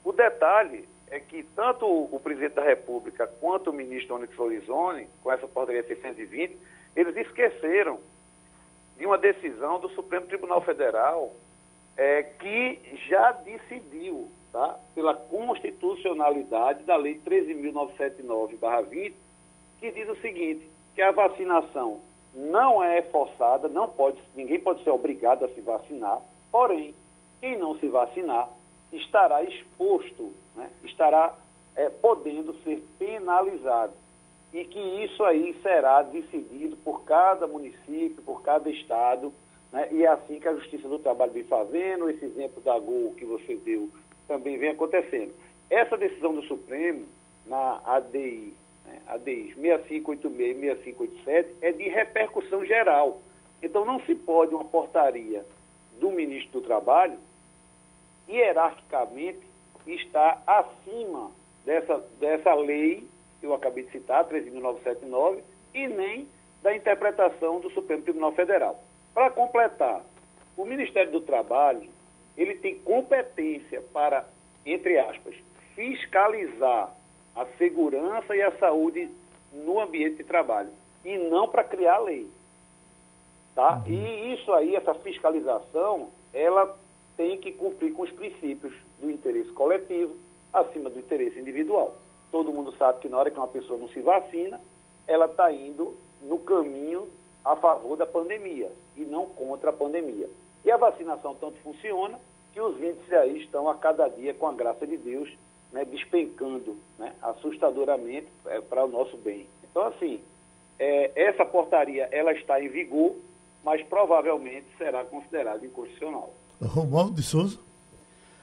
[0.04, 5.32] O detalhe é que tanto o presidente da República quanto o ministro Onyx Lorizone, com
[5.32, 6.58] essa portaria 620,
[6.96, 8.00] Eles esqueceram
[8.98, 11.34] de uma decisão do Supremo Tribunal Federal
[11.98, 19.14] é, que já decidiu tá, pela constitucionalidade da Lei 13.979-20,
[19.80, 22.02] que diz o seguinte, que a vacinação
[22.34, 26.94] não é forçada, não pode, ninguém pode ser obrigado a se vacinar, porém,
[27.40, 28.50] quem não se vacinar
[28.92, 31.36] estará exposto, né, estará
[31.76, 33.94] é, podendo ser penalizado.
[34.54, 39.34] E que isso aí será decidido por cada município, por cada estado,
[39.72, 43.14] né, e é assim que a Justiça do Trabalho vem fazendo, esse exemplo da Gol
[43.18, 43.90] que você deu
[44.28, 45.34] também vem acontecendo.
[45.70, 47.06] Essa decisão do Supremo,
[47.46, 48.54] na ADI,
[48.86, 53.22] né, ADI 6586 e 6587, é de repercussão geral.
[53.62, 55.46] Então não se pode uma portaria
[56.00, 57.18] do ministro do Trabalho
[58.28, 59.40] hierarquicamente
[59.86, 61.32] está acima
[61.66, 63.08] dessa, dessa lei
[63.40, 65.40] que eu acabei de citar, 13.979,
[65.74, 66.28] e nem
[66.62, 68.80] da interpretação do Supremo Tribunal Federal.
[69.14, 70.04] Para completar,
[70.56, 71.90] o Ministério do Trabalho,
[72.38, 74.26] ele tem competência para,
[74.66, 75.36] entre aspas,
[75.76, 76.96] fiscalizar
[77.36, 79.10] a segurança e a saúde
[79.52, 80.70] no ambiente de trabalho,
[81.04, 82.28] e não para criar lei.
[83.54, 83.82] Tá?
[83.86, 83.92] Uhum.
[83.92, 86.78] E isso aí, essa fiscalização, ela
[87.18, 90.16] tem que cumprir com os princípios do interesse coletivo
[90.54, 91.96] acima do interesse individual.
[92.32, 94.60] Todo mundo sabe que na hora que uma pessoa não se vacina,
[95.08, 97.08] ela está indo no caminho
[97.44, 100.30] a favor da pandemia e não contra a pandemia.
[100.64, 102.20] E a vacinação tanto funciona
[102.54, 105.30] que os índices aí estão a cada dia, com a graça de Deus,
[105.72, 109.48] né, despencando né, assustadoramente é, para o nosso bem.
[109.64, 110.20] Então, assim,
[110.78, 113.16] é, essa portaria ela está em vigor,
[113.64, 116.34] mas provavelmente será considerada inconstitucional.
[116.62, 117.58] Romualdo de Souza.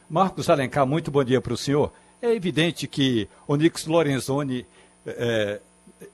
[0.09, 1.93] Marcos Alencar, muito bom dia para o senhor.
[2.23, 4.67] É evidente que Onix Lorenzoni
[5.07, 5.61] é,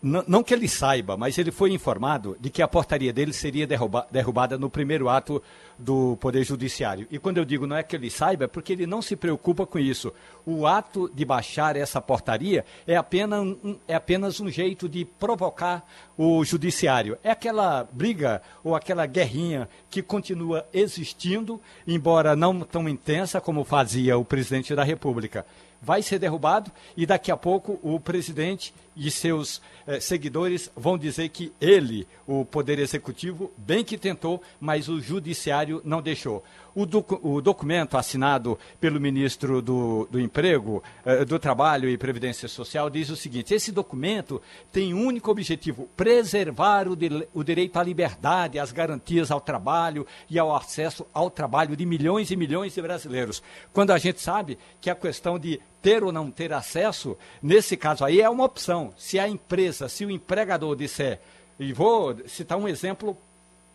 [0.02, 4.06] não que ele saiba, mas ele foi informado de que a portaria dele seria derruba,
[4.10, 5.42] derrubada no primeiro ato
[5.78, 7.06] do Poder Judiciário.
[7.10, 9.66] E quando eu digo não é que ele saiba, é porque ele não se preocupa
[9.66, 10.12] com isso.
[10.46, 16.44] O ato de baixar essa portaria é apenas é apenas um jeito de provocar o
[16.44, 17.18] Judiciário.
[17.22, 24.16] É aquela briga ou aquela guerrinha que continua existindo, embora não tão intensa como fazia
[24.16, 25.44] o presidente da República
[25.84, 31.28] vai ser derrubado e daqui a pouco o presidente e seus eh, seguidores vão dizer
[31.28, 36.42] que ele, o Poder Executivo, bem que tentou, mas o Judiciário não deixou.
[36.74, 36.82] O,
[37.22, 43.10] o documento assinado pelo ministro do, do Emprego, eh, do Trabalho e Previdência Social diz
[43.10, 46.96] o seguinte: esse documento tem um único objetivo, preservar o,
[47.32, 52.30] o direito à liberdade, às garantias ao trabalho e ao acesso ao trabalho de milhões
[52.32, 53.40] e milhões de brasileiros.
[53.72, 58.04] Quando a gente sabe que a questão de ter ou não ter acesso, nesse caso
[58.04, 58.92] aí é uma opção.
[58.96, 61.20] Se a empresa, se o empregador disser,
[61.58, 63.16] e vou citar um exemplo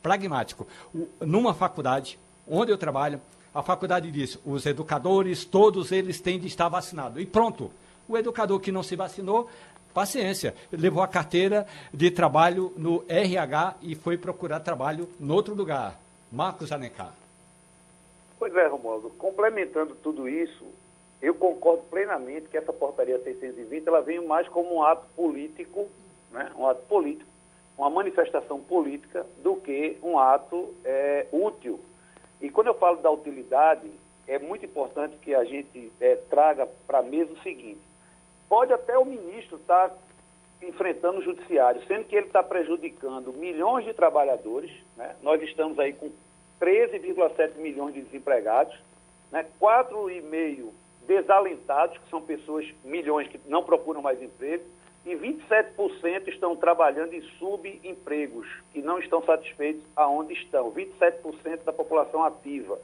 [0.02, 0.68] pragmático,
[1.20, 3.22] numa faculdade, onde eu trabalho,
[3.54, 7.22] a faculdade diz: os educadores, todos eles têm de estar vacinados.
[7.22, 7.72] E pronto.
[8.08, 9.48] O educador que não se vacinou,
[9.94, 15.96] paciência, levou a carteira de trabalho no RH e foi procurar trabalho em outro lugar.
[16.32, 17.14] Marcos Alencar.
[18.40, 19.12] Pois é, Romualdo.
[19.12, 20.66] Complementando tudo isso,
[21.22, 25.88] eu concordo plenamente que essa portaria 620 ela vem mais como um ato político,
[26.32, 26.52] né?
[26.58, 27.30] um ato político,
[27.78, 31.80] uma manifestação política, do que um ato é, útil
[32.42, 33.90] e quando eu falo da utilidade,
[34.28, 37.82] é muito importante que a gente é, traga para a mesa o seguinte:
[38.48, 39.96] pode até o ministro estar tá
[40.62, 45.16] enfrentando o judiciário, sendo que ele está prejudicando milhões de trabalhadores, né?
[45.22, 46.12] nós estamos aí com
[46.60, 48.78] 13,7 milhões de desempregados,
[49.32, 49.46] né?
[49.62, 50.70] 4,5
[51.08, 54.64] desalentados, que são pessoas, milhões que não procuram mais emprego,
[55.10, 62.24] e 27% estão trabalhando em subempregos, que não estão satisfeitos aonde estão, 27% da população
[62.24, 62.80] ativa.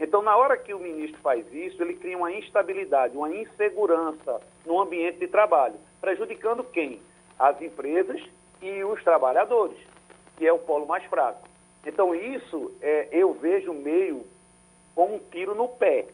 [0.00, 4.80] Então, na hora que o ministro faz isso, ele cria uma instabilidade, uma insegurança no
[4.80, 7.00] ambiente de trabalho, prejudicando quem?
[7.38, 8.20] As empresas
[8.60, 9.78] e os trabalhadores,
[10.36, 11.48] que é o polo mais fraco.
[11.86, 14.26] Então, isso é, eu vejo meio
[14.96, 16.06] como um tiro no pé,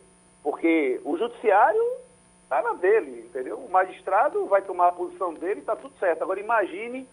[0.43, 2.04] porque o judiciário
[2.45, 3.59] está na dele, entendeu?
[3.59, 6.23] O magistrado vai tomar a posição dele está tudo certo.
[6.23, 7.09] Agora imagine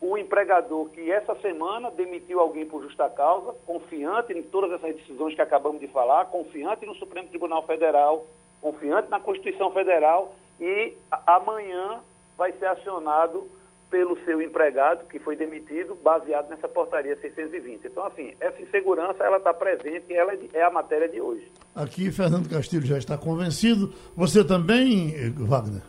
[0.00, 5.34] o empregador que essa semana demitiu alguém por justa causa, confiante em todas essas decisões
[5.34, 8.26] que acabamos de falar, confiante no Supremo Tribunal Federal,
[8.60, 10.94] confiante na Constituição Federal e
[11.26, 12.00] amanhã
[12.36, 13.48] vai ser acionado
[13.90, 17.86] pelo seu empregado que foi demitido baseado nessa portaria 620.
[17.86, 21.50] Então, assim, essa insegurança ela está presente e ela é a matéria de hoje.
[21.74, 23.92] Aqui, Fernando Castilho já está convencido.
[24.16, 25.82] Você também, Wagner?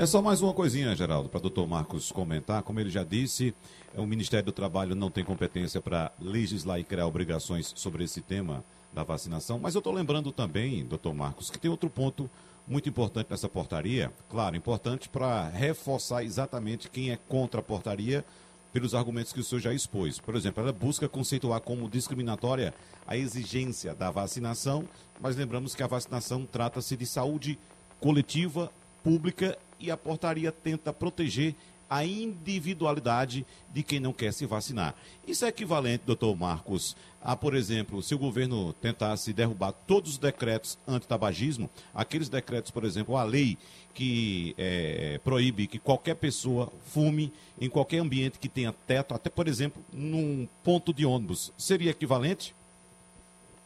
[0.00, 2.62] É só mais uma coisinha, Geraldo, para o doutor Marcos comentar.
[2.62, 3.52] Como ele já disse,
[3.96, 8.64] o Ministério do Trabalho não tem competência para legislar e criar obrigações sobre esse tema
[8.92, 9.58] da vacinação.
[9.58, 12.30] Mas eu estou lembrando também, doutor Marcos, que tem outro ponto
[12.64, 14.12] muito importante nessa portaria.
[14.30, 18.24] Claro, importante para reforçar exatamente quem é contra a portaria
[18.72, 20.20] pelos argumentos que o senhor já expôs.
[20.20, 22.72] Por exemplo, ela busca conceituar como discriminatória
[23.04, 24.88] a exigência da vacinação,
[25.20, 27.58] mas lembramos que a vacinação trata-se de saúde
[27.98, 28.70] coletiva,
[29.02, 31.54] pública e a portaria tenta proteger
[31.88, 34.94] a individualidade de quem não quer se vacinar.
[35.26, 40.18] Isso é equivalente, doutor Marcos, a, por exemplo, se o governo tentasse derrubar todos os
[40.18, 43.56] decretos anti-tabagismo, aqueles decretos, por exemplo, a lei
[43.94, 49.48] que é, proíbe que qualquer pessoa fume em qualquer ambiente que tenha teto, até, por
[49.48, 52.54] exemplo, num ponto de ônibus, seria equivalente?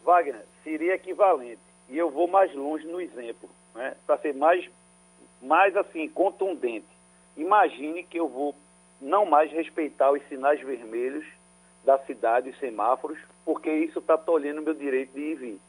[0.05, 1.61] Wagner, seria equivalente.
[1.89, 3.95] E eu vou mais longe no exemplo, né?
[4.07, 4.65] para ser mais,
[5.43, 6.87] mais assim, contundente.
[7.37, 8.55] Imagine que eu vou
[9.01, 11.27] não mais respeitar os sinais vermelhos
[11.85, 15.61] da cidade, os semáforos, porque isso está tolhendo meu direito de ir e vir.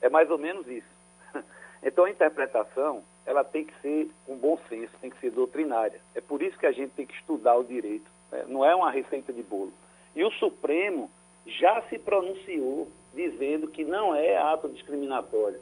[0.00, 0.88] É mais ou menos isso.
[1.82, 5.98] Então a interpretação, ela tem que ser com bom senso, tem que ser doutrinária.
[6.14, 8.04] É por isso que a gente tem que estudar o direito.
[8.30, 8.44] Né?
[8.46, 9.72] Não é uma receita de bolo.
[10.14, 11.10] E o Supremo
[11.46, 15.58] já se pronunciou dizendo que não é ato discriminatório,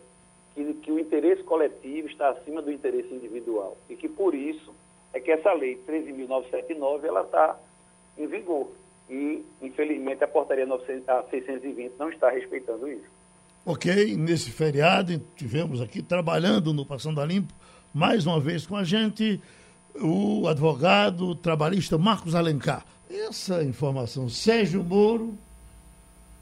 [0.59, 4.75] que, que o interesse coletivo está acima do interesse individual e que por isso
[5.12, 7.57] é que essa lei 13.979 ela está
[8.16, 8.68] em vigor
[9.09, 13.07] e infelizmente a portaria 900, a 620 não está respeitando isso.
[13.64, 17.55] Ok, nesse feriado tivemos aqui trabalhando no Passando a Limpo
[17.94, 19.40] mais uma vez com a gente
[19.94, 22.85] o advogado trabalhista Marcos Alencar.
[23.09, 25.38] Essa informação, Sérgio Moro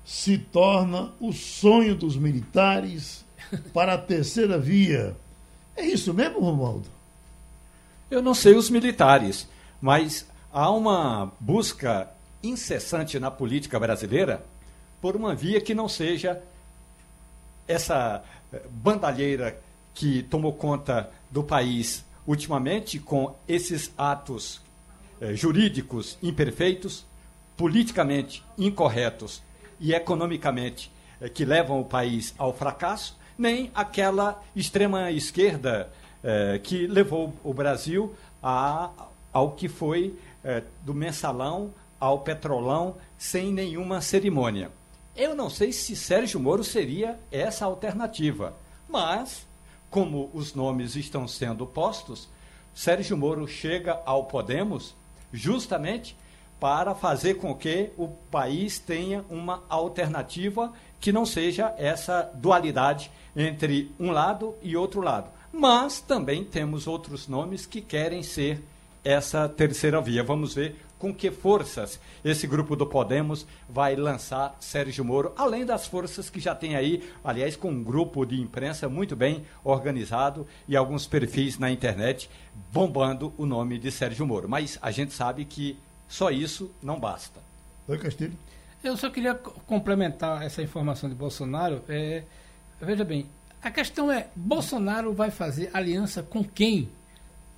[0.04, 3.25] se torna o sonho dos militares
[3.72, 5.16] para a terceira via.
[5.76, 6.88] É isso mesmo, Romualdo?
[8.10, 9.48] Eu não sei os militares,
[9.80, 12.08] mas há uma busca
[12.42, 14.44] incessante na política brasileira
[15.00, 16.40] por uma via que não seja
[17.66, 19.60] essa eh, bandalheira
[19.92, 24.60] que tomou conta do país ultimamente com esses atos
[25.20, 27.06] eh, jurídicos imperfeitos,
[27.56, 29.42] politicamente incorretos
[29.80, 35.90] e economicamente eh, que levam o país ao fracasso, nem aquela extrema esquerda
[36.22, 38.90] eh, que levou o Brasil a,
[39.32, 44.70] ao que foi eh, do mensalão ao petrolão sem nenhuma cerimônia.
[45.14, 48.54] Eu não sei se Sérgio Moro seria essa alternativa,
[48.88, 49.46] mas,
[49.90, 52.28] como os nomes estão sendo postos,
[52.74, 54.94] Sérgio Moro chega ao Podemos
[55.32, 56.16] justamente
[56.60, 60.72] para fazer com que o país tenha uma alternativa
[61.06, 65.30] que não seja essa dualidade entre um lado e outro lado.
[65.52, 68.60] Mas também temos outros nomes que querem ser
[69.04, 70.24] essa terceira via.
[70.24, 75.86] Vamos ver com que forças esse grupo do Podemos vai lançar Sérgio Moro, além das
[75.86, 80.74] forças que já tem aí, aliás, com um grupo de imprensa muito bem organizado e
[80.74, 82.28] alguns perfis na internet
[82.72, 84.48] bombando o nome de Sérgio Moro.
[84.48, 87.40] Mas a gente sabe que só isso não basta.
[87.86, 88.36] Oi, Castilho.
[88.86, 91.82] Eu só queria complementar essa informação de Bolsonaro.
[91.88, 92.22] É,
[92.80, 93.26] veja bem,
[93.62, 96.88] a questão é: Bolsonaro vai fazer aliança com quem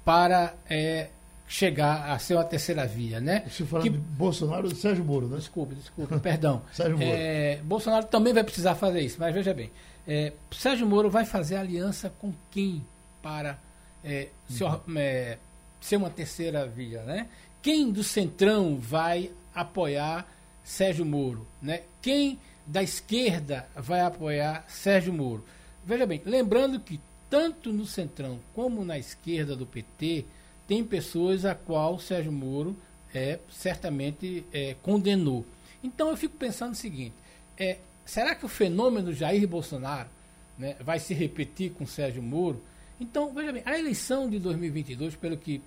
[0.05, 1.09] para é,
[1.47, 3.45] chegar a ser uma terceira via, né?
[3.49, 3.91] Você falando que...
[3.91, 5.37] de Bolsonaro Sérgio Moro, né?
[5.37, 6.63] Desculpe, desculpe, perdão.
[6.73, 7.11] Sérgio Moro.
[7.13, 9.71] É, Bolsonaro também vai precisar fazer isso, mas veja bem,
[10.07, 12.85] é, Sérgio Moro vai fazer aliança com quem
[13.23, 13.59] para
[14.03, 14.81] é, uhum.
[14.87, 15.39] ser,
[15.81, 17.29] ser uma terceira via, né?
[17.63, 20.27] quem do Centrão vai apoiar
[20.69, 21.47] Sérgio Moro?
[21.63, 21.81] Né?
[22.03, 25.43] Quem da esquerda vai apoiar Sérgio Moro?
[25.83, 27.01] Veja bem, lembrando que
[27.31, 30.27] tanto no Centrão como na esquerda do PT
[30.67, 32.77] tem pessoas a qual Sérgio Moro
[33.15, 35.43] é, certamente é, condenou.
[35.83, 37.15] Então eu fico pensando o seguinte:
[37.57, 40.11] é, será que o fenômeno Jair Bolsonaro
[40.59, 42.63] né, vai se repetir com Sérgio Moro?
[43.01, 45.63] Então, veja bem, a eleição de 2022, pelo que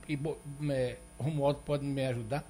[0.69, 2.45] é, Romualdo pode me ajudar,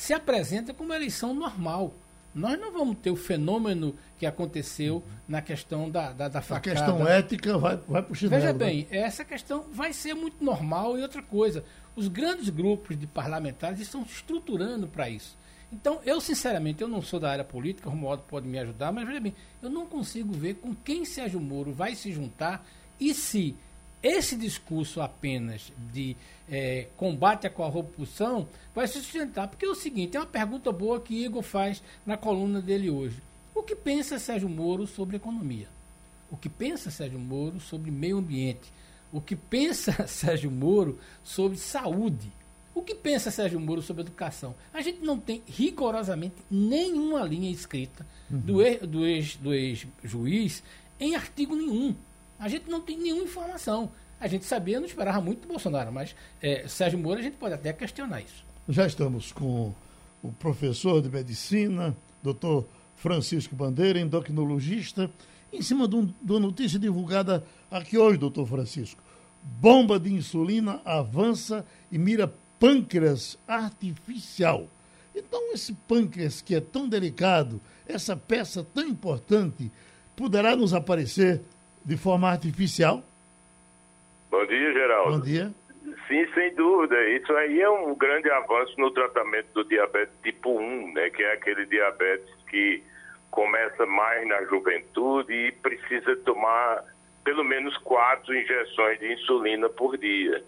[0.00, 1.94] se apresenta como uma eleição normal.
[2.34, 6.70] Nós não vamos ter o fenômeno que aconteceu na questão da, da, da facada.
[6.70, 8.40] A questão ética vai, vai para o chinelo.
[8.40, 8.58] Veja né?
[8.58, 8.98] bem, né?
[8.98, 11.64] essa questão vai ser muito normal e outra coisa.
[11.94, 15.36] Os grandes grupos de parlamentares estão se estruturando para isso.
[15.72, 19.06] Então, eu sinceramente, eu não sou da área política, o Romualdo pode me ajudar, mas
[19.06, 22.66] veja bem, eu não consigo ver com quem Sérgio Moro vai se juntar
[22.98, 23.54] e se
[24.02, 26.16] esse discurso apenas de
[26.50, 29.48] é, combate à corrupção vai se sustentar.
[29.48, 33.22] Porque é o seguinte, é uma pergunta boa que Igor faz na coluna dele hoje.
[33.54, 35.68] O que pensa Sérgio Moro sobre economia?
[36.30, 38.72] O que pensa Sérgio Moro sobre meio ambiente?
[39.12, 42.32] o que pensa Sérgio Moro sobre saúde.
[42.74, 44.54] O que pensa Sérgio Moro sobre educação?
[44.72, 48.38] A gente não tem rigorosamente nenhuma linha escrita uhum.
[48.38, 50.62] do, ex, do, ex, do ex-juiz
[50.98, 51.94] em artigo nenhum.
[52.40, 53.92] A gente não tem nenhuma informação.
[54.18, 57.52] A gente sabia, não esperava muito do Bolsonaro, mas é, Sérgio Moro a gente pode
[57.52, 58.42] até questionar isso.
[58.66, 59.74] Já estamos com
[60.22, 62.66] o professor de medicina, doutor
[62.96, 65.10] Francisco Bandeira, endocrinologista,
[65.52, 69.02] em cima de, um, de uma notícia divulgada aqui hoje, doutor Francisco.
[69.42, 74.66] Bomba de insulina avança e mira pâncreas artificial.
[75.14, 79.70] Então, esse pâncreas que é tão delicado, essa peça tão importante,
[80.14, 81.42] poderá nos aparecer
[81.84, 83.02] de forma artificial?
[84.30, 85.18] Bom dia, Geraldo.
[85.18, 85.50] Bom dia.
[86.06, 86.96] Sim, sem dúvida.
[87.10, 91.32] Isso aí é um grande avanço no tratamento do diabetes tipo 1, né, que é
[91.32, 92.82] aquele diabetes que
[93.30, 96.84] começa mais na juventude e precisa tomar
[97.22, 100.42] pelo menos quatro injeções de insulina por dia.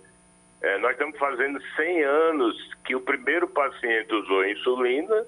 [0.63, 5.27] É, nós estamos fazendo 100 anos que o primeiro paciente usou insulina,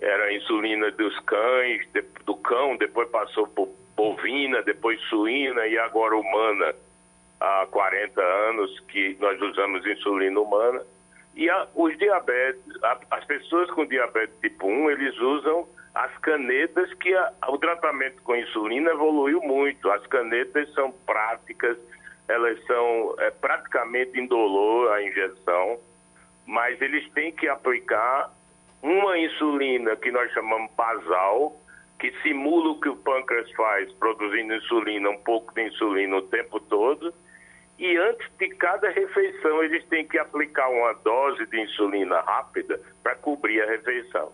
[0.00, 1.86] era a insulina dos cães,
[2.24, 6.74] do cão, depois passou por bovina, depois suína e agora humana.
[7.40, 10.82] Há 40 anos que nós usamos insulina humana.
[11.34, 16.92] E a, os diabetes, a, as pessoas com diabetes tipo 1, eles usam as canetas
[16.94, 19.90] que a, o tratamento com insulina evoluiu muito.
[19.90, 21.76] As canetas são práticas,
[22.28, 25.78] elas são é, praticamente indolor a injeção,
[26.46, 28.30] mas eles têm que aplicar
[28.82, 31.56] uma insulina que nós chamamos basal,
[32.02, 36.58] que simula o que o pâncreas faz, produzindo insulina, um pouco de insulina o tempo
[36.58, 37.14] todo,
[37.78, 43.14] e antes de cada refeição eles têm que aplicar uma dose de insulina rápida para
[43.14, 44.32] cobrir a refeição.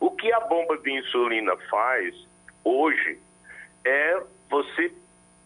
[0.00, 2.14] O que a bomba de insulina faz
[2.64, 3.18] hoje
[3.84, 4.90] é você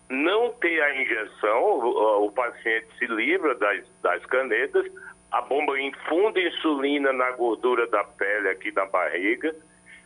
[0.09, 1.81] não ter a injeção,
[2.25, 4.87] o, paciente se livra das, das canetas,
[5.33, 9.53] a bomba infunde insulina na gordura da pele aqui da barriga,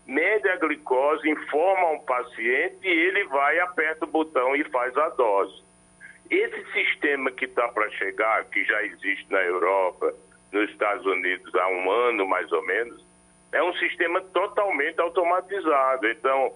[0.08, 5.10] mede a glicose, informa um paciente e ele vai, aperta o botão e faz a
[5.10, 5.62] dose.
[6.30, 10.14] Esse sistema que está para chegar, que já existe na Europa,
[10.50, 13.06] nos Estados Unidos há um ano mais ou menos,
[13.52, 16.08] é um sistema totalmente automatizado.
[16.08, 16.54] Então,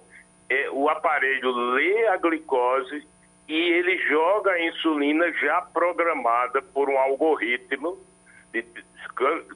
[0.48, 3.06] é, o aparelho lê a glicose
[3.48, 7.98] e ele joga a insulina já programada por um algoritmo,
[8.50, 8.64] de,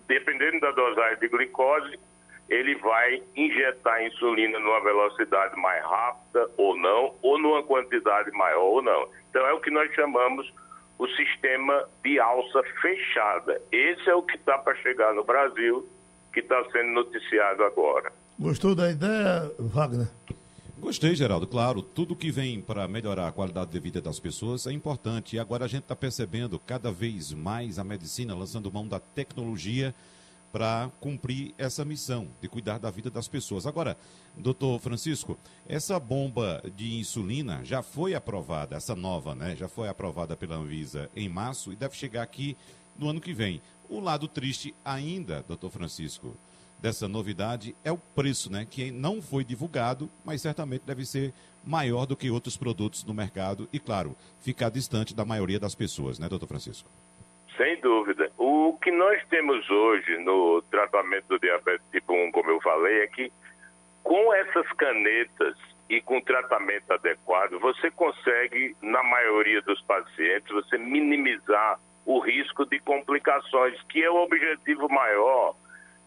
[0.06, 1.98] dependendo da dosagem de glicose,
[2.48, 8.82] ele vai injetar insulina numa velocidade mais rápida ou não, ou numa quantidade maior ou
[8.82, 9.08] não.
[9.30, 10.52] Então é o que nós chamamos
[10.98, 13.60] o sistema de alça fechada.
[13.70, 15.86] Esse é o que está para chegar no Brasil,
[16.32, 18.12] que está sendo noticiado agora.
[18.38, 20.08] Gostou da ideia, Wagner?
[20.78, 21.46] Gostei, Geraldo.
[21.46, 25.34] Claro, tudo que vem para melhorar a qualidade de vida das pessoas é importante.
[25.34, 29.94] E agora a gente está percebendo cada vez mais a medicina lançando mão da tecnologia
[30.56, 33.66] para cumprir essa missão de cuidar da vida das pessoas.
[33.66, 33.94] Agora,
[34.34, 35.38] doutor Francisco,
[35.68, 39.54] essa bomba de insulina já foi aprovada, essa nova, né?
[39.54, 42.56] Já foi aprovada pela Anvisa em março e deve chegar aqui
[42.98, 43.60] no ano que vem.
[43.86, 46.34] O lado triste ainda, doutor Francisco,
[46.78, 48.64] dessa novidade é o preço, né?
[48.64, 53.68] Que não foi divulgado, mas certamente deve ser maior do que outros produtos no mercado
[53.70, 56.88] e, claro, ficar distante da maioria das pessoas, né, doutor Francisco?
[57.58, 58.25] Sem dúvida.
[58.48, 63.06] O que nós temos hoje no tratamento do diabetes tipo 1, como eu falei, é
[63.08, 63.32] que
[64.04, 65.58] com essas canetas
[65.90, 72.78] e com tratamento adequado, você consegue, na maioria dos pacientes, você minimizar o risco de
[72.78, 75.56] complicações, que é o objetivo maior,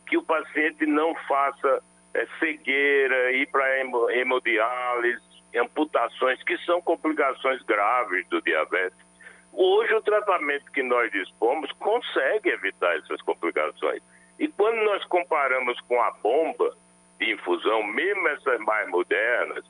[0.08, 1.84] que o paciente não faça
[2.14, 3.82] é, cegueira, ir para
[4.14, 9.09] hemodiálise, amputações, que são complicações graves do diabetes.
[9.54, 14.02] Hoje, o tratamento que nós dispomos consegue evitar essas complicações.
[14.38, 16.76] E quando nós comparamos com a bomba
[17.20, 19.66] de infusão, mesmo essas mais modernas,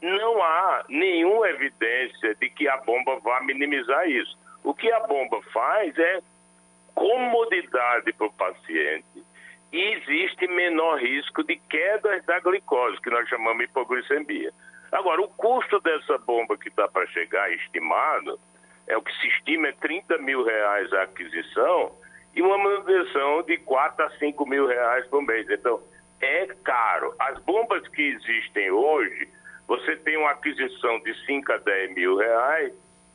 [0.00, 4.38] não há nenhuma evidência de que a bomba vá minimizar isso.
[4.62, 6.20] O que a bomba faz é
[6.94, 9.24] comodidade para o paciente
[9.72, 14.52] e existe menor risco de quedas da glicose, que nós chamamos de hipoglicemia.
[14.92, 18.38] Agora, o custo dessa bomba que está para chegar, estimado,
[18.86, 21.92] é o que se estima é 30 mil reais a aquisição
[22.34, 25.48] e uma manutenção de 4 a 5 mil reais por mês.
[25.48, 25.80] Então,
[26.20, 27.14] é caro.
[27.18, 29.28] As bombas que existem hoje,
[29.66, 32.72] você tem uma aquisição de 5 a 10 mil reais,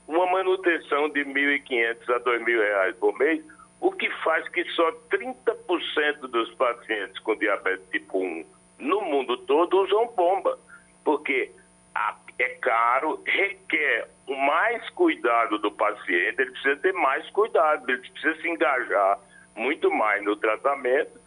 [0.07, 3.43] uma manutenção de 1.500 a 2 mil reais por mês,
[3.79, 8.45] o que faz que só 30% dos pacientes com diabetes tipo 1
[8.79, 10.57] no mundo todo usam bomba.
[11.03, 11.51] Porque
[11.93, 18.41] a é caro, requer mais cuidado do paciente, ele precisa ter mais cuidado, ele precisa
[18.41, 19.19] se engajar
[19.55, 21.19] muito mais no tratamento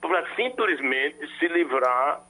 [0.00, 2.22] para simplesmente se livrar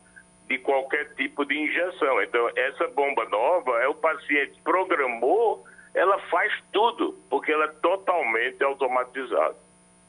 [0.49, 2.21] de qualquer tipo de injeção.
[2.23, 5.65] Então, essa bomba nova, é o paciente programou,
[5.95, 9.57] ela faz tudo, porque ela é totalmente automatizada.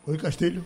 [0.06, 0.66] Oi, Castilho.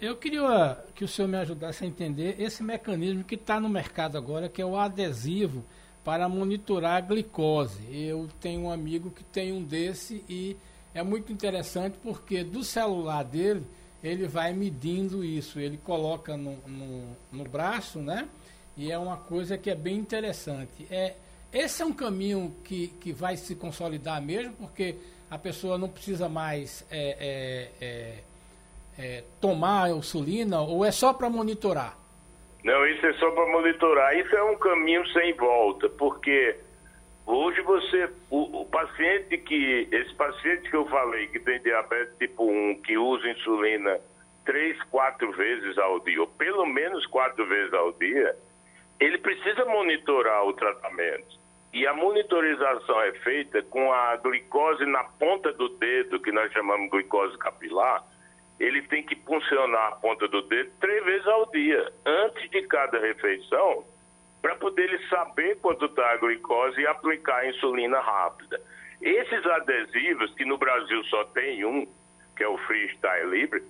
[0.00, 4.16] Eu queria que o senhor me ajudasse a entender esse mecanismo que está no mercado
[4.16, 5.64] agora, que é o adesivo
[6.08, 7.82] para monitorar a glicose.
[7.94, 10.56] Eu tenho um amigo que tem um desse e
[10.94, 13.66] é muito interessante porque do celular dele
[14.02, 15.60] ele vai medindo isso.
[15.60, 18.26] Ele coloca no, no, no braço, né?
[18.74, 20.86] E é uma coisa que é bem interessante.
[20.90, 21.14] É,
[21.52, 24.96] esse é um caminho que, que vai se consolidar mesmo, porque
[25.30, 28.18] a pessoa não precisa mais é, é, é,
[28.98, 31.98] é tomar a insulina ou é só para monitorar?
[32.64, 34.16] Não, isso é só para monitorar.
[34.16, 36.56] Isso é um caminho sem volta, porque
[37.26, 42.50] hoje você, o, o, paciente que, esse paciente que eu falei, que tem diabetes tipo
[42.50, 44.00] 1, que usa insulina
[44.44, 48.34] três, quatro vezes ao dia, ou pelo menos quatro vezes ao dia,
[48.98, 51.38] ele precisa monitorar o tratamento.
[51.72, 56.86] E a monitorização é feita com a glicose na ponta do dedo, que nós chamamos
[56.86, 58.02] de glicose capilar,
[58.58, 62.98] ele tem que funcionar a ponta do dedo três vezes ao dia, antes de cada
[62.98, 63.84] refeição,
[64.42, 68.60] para poder ele saber quanto está a glicose e aplicar a insulina rápida.
[69.00, 71.86] Esses adesivos, que no Brasil só tem um,
[72.36, 73.62] que é o Freestyle Libre,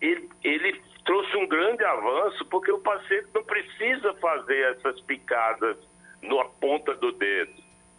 [0.00, 5.76] ele, ele trouxe um grande avanço porque o paciente não precisa fazer essas picadas
[6.22, 7.54] na ponta do dedo,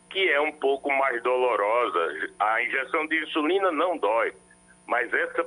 [0.10, 2.32] que é um pouco mais dolorosa.
[2.40, 4.34] A injeção de insulina não dói,
[4.88, 5.44] mas essa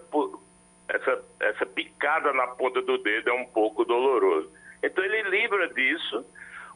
[0.92, 4.50] essa, essa picada na ponta do dedo é um pouco doloroso.
[4.82, 6.24] Então ele livra disso,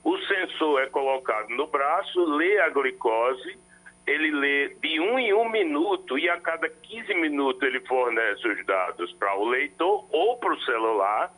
[0.02, 3.58] o sensor é colocado no braço, lê a glicose,
[4.06, 8.64] ele lê de um em um minuto e a cada 15 minutos ele fornece os
[8.64, 11.32] dados para o leitor ou para o celular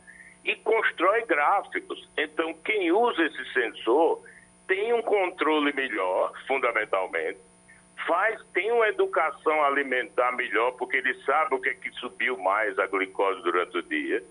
[0.45, 2.07] e constrói gráficos.
[2.15, 4.23] Então quem usa esse sensor
[4.67, 7.39] tem um controle melhor, fundamentalmente,
[8.09, 12.77] faz, tem uma educação alimentar melhor, porque ele sabe o que é que subiu mais
[12.79, 14.23] a glicose durante o dia.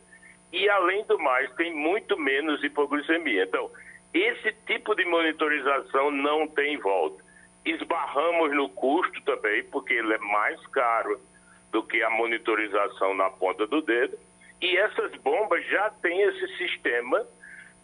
[0.52, 3.44] E, além do mais, tem muito menos hipoglicemia.
[3.44, 3.70] Então,
[4.12, 7.22] esse tipo de monitorização não tem volta.
[7.64, 11.20] Esbarramos no custo também, porque ele é mais caro
[11.70, 14.18] do que a monitorização na ponta do dedo.
[14.60, 17.24] E essas bombas já têm esse sistema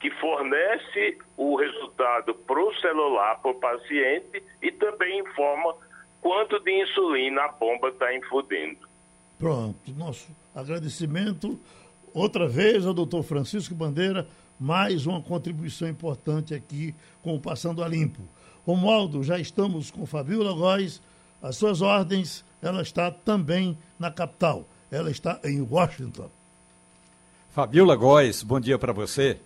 [0.00, 5.76] que fornece o resultado para o celular, para o paciente, e também informa
[6.24, 8.88] quanto de insulina a bomba está infundindo.
[9.38, 11.60] Pronto, nosso agradecimento
[12.14, 14.26] outra vez ao doutor Francisco Bandeira,
[14.58, 18.22] mais uma contribuição importante aqui com o Passando a Limpo.
[18.66, 21.02] Romualdo, já estamos com Fabiola Góes,
[21.42, 26.30] as suas ordens, ela está também na capital, ela está em Washington.
[27.50, 29.38] Fabiola Góes, bom dia para você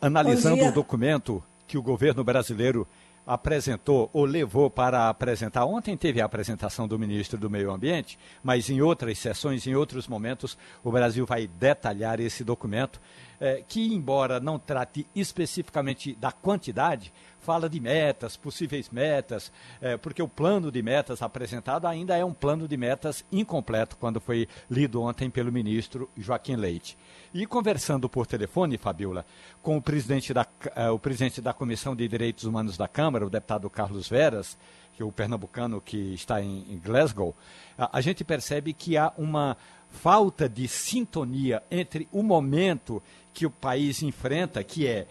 [0.00, 2.88] analisando o documento que o governo brasileiro
[3.26, 5.64] apresentou ou levou para apresentar.
[5.64, 10.06] Ontem teve a apresentação do ministro do Meio Ambiente, mas em outras sessões, em outros
[10.06, 13.00] momentos, o Brasil vai detalhar esse documento,
[13.40, 17.12] eh, que, embora não trate especificamente da quantidade,
[17.44, 22.32] fala de metas, possíveis metas, é, porque o plano de metas apresentado ainda é um
[22.32, 26.96] plano de metas incompleto, quando foi lido ontem pelo ministro Joaquim Leite.
[27.34, 29.26] E conversando por telefone, Fabiola,
[29.62, 33.30] com o presidente da, uh, o presidente da Comissão de Direitos Humanos da Câmara, o
[33.30, 34.56] deputado Carlos Veras,
[34.94, 37.34] que é o pernambucano que está em, em Glasgow,
[37.76, 39.56] a, a gente percebe que há uma
[39.90, 45.06] falta de sintonia entre o momento que o país enfrenta, que é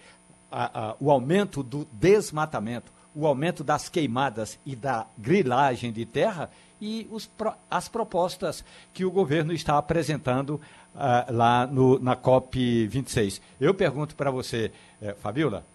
[0.53, 6.49] a, a, o aumento do desmatamento, o aumento das queimadas e da grilagem de terra
[6.79, 7.29] e os,
[7.69, 10.61] as propostas que o governo está apresentando
[10.93, 13.41] uh, lá no, na COP26.
[13.59, 15.65] Eu pergunto para você, eh, Fabiola,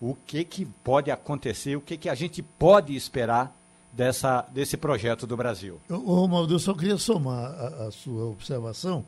[0.00, 3.56] o que, que pode acontecer, o que, que a gente pode esperar
[3.92, 5.80] dessa, desse projeto do Brasil?
[5.88, 9.04] Ô, Romualdo, eu só queria somar a, a sua observação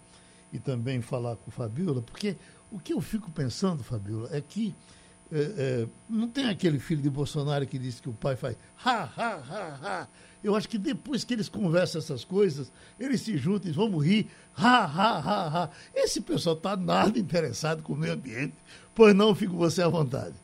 [0.53, 2.37] e também falar com Fabiola, porque
[2.71, 4.75] o que eu fico pensando, Fabiola, é que
[5.31, 9.03] é, é, não tem aquele filho de Bolsonaro que disse que o pai faz ha,
[9.17, 10.09] ha, ha, ha.
[10.43, 14.31] Eu acho que depois que eles conversam essas coisas, eles se juntam e vamos rir,
[14.57, 15.71] ha, ha, ha, ha.
[15.95, 18.55] Esse pessoal está nada interessado com o meio ambiente.
[18.95, 20.35] Pois não, fico você à vontade.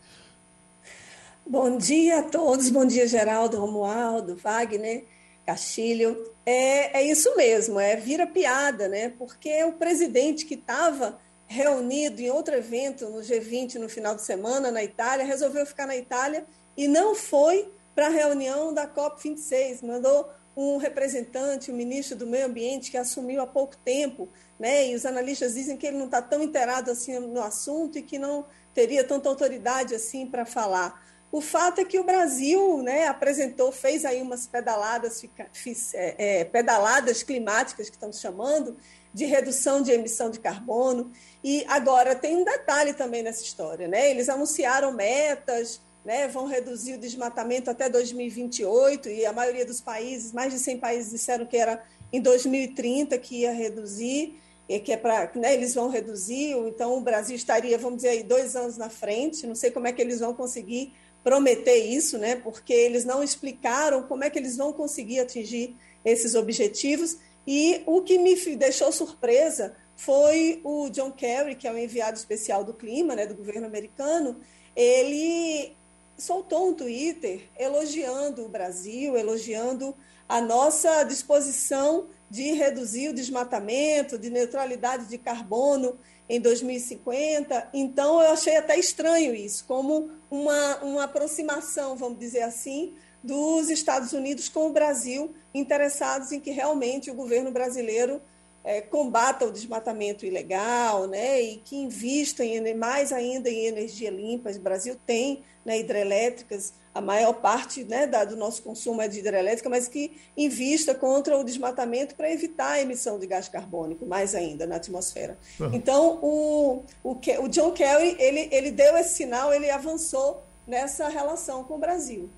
[1.46, 5.04] Bom dia a todos, bom dia Geraldo, Romualdo, Wagner,
[5.46, 6.30] Castilho.
[6.44, 9.10] É, é isso mesmo, é vira piada, né?
[9.10, 11.18] Porque o presidente que estava
[11.54, 15.96] reunido em outro evento no G20 no final de semana na Itália, resolveu ficar na
[15.96, 16.44] Itália
[16.76, 22.46] e não foi para a reunião da COP26, mandou um representante, o ministro do Meio
[22.46, 24.28] Ambiente, que assumiu há pouco tempo,
[24.58, 24.88] né?
[24.88, 28.18] e os analistas dizem que ele não está tão inteirado assim no assunto e que
[28.18, 31.02] não teria tanta autoridade assim para falar.
[31.30, 36.44] O fato é que o Brasil né, apresentou, fez aí umas pedaladas, fiz, é, é,
[36.44, 38.76] pedaladas climáticas que estamos chamando,
[39.14, 41.12] de redução de emissão de carbono.
[41.42, 44.10] E agora tem um detalhe também nessa história, né?
[44.10, 50.32] Eles anunciaram metas, né, vão reduzir o desmatamento até 2028, e a maioria dos países,
[50.32, 54.38] mais de 100 países, disseram que era em 2030 que ia reduzir,
[54.84, 58.54] que é para, né, eles vão reduzir, então o Brasil estaria, vamos dizer, aí, dois
[58.54, 60.92] anos na frente, não sei como é que eles vão conseguir
[61.22, 62.36] prometer isso, né?
[62.36, 67.16] Porque eles não explicaram como é que eles vão conseguir atingir esses objetivos.
[67.46, 72.64] E o que me deixou surpresa foi o John Kerry, que é o enviado especial
[72.64, 74.40] do clima, né, do governo americano.
[74.74, 75.74] Ele
[76.16, 79.94] soltou um Twitter elogiando o Brasil, elogiando
[80.28, 87.68] a nossa disposição de reduzir o desmatamento, de neutralidade de carbono em 2050.
[87.72, 92.94] Então, eu achei até estranho isso, como uma, uma aproximação, vamos dizer assim,
[93.24, 98.20] dos Estados Unidos com o Brasil, interessados em que realmente o governo brasileiro
[98.62, 104.50] é, combata o desmatamento ilegal né, e que invista em, mais ainda em energia limpa.
[104.50, 109.18] O Brasil tem né, hidrelétricas a maior parte né, da, do nosso consumo é de
[109.18, 114.32] hidrelétrica, mas que invista contra o desmatamento para evitar a emissão de gás carbônico, mais
[114.32, 115.36] ainda, na atmosfera.
[115.58, 115.70] Uhum.
[115.72, 121.64] Então, o, o, o John Kerry, ele, ele deu esse sinal, ele avançou nessa relação
[121.64, 122.30] com o Brasil.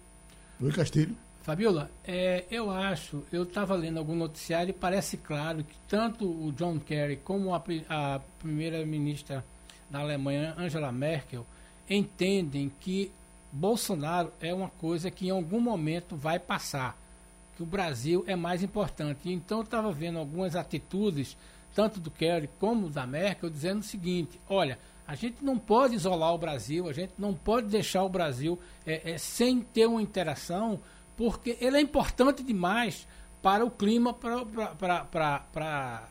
[0.60, 1.14] Luiz Castilho.
[1.42, 6.50] Fabiola, é, eu acho, eu estava lendo algum noticiário e parece claro que tanto o
[6.52, 9.44] John Kerry como a, a primeira-ministra
[9.88, 11.46] da Alemanha, Angela Merkel,
[11.88, 13.12] entendem que
[13.52, 16.98] Bolsonaro é uma coisa que em algum momento vai passar,
[17.56, 19.30] que o Brasil é mais importante.
[19.30, 21.36] Então eu estava vendo algumas atitudes,
[21.74, 26.34] tanto do Kerry como da Merkel, dizendo o seguinte: olha, a gente não pode isolar
[26.34, 30.80] o Brasil, a gente não pode deixar o Brasil é, é, sem ter uma interação,
[31.16, 33.06] porque ele é importante demais
[33.40, 36.02] para o clima, para a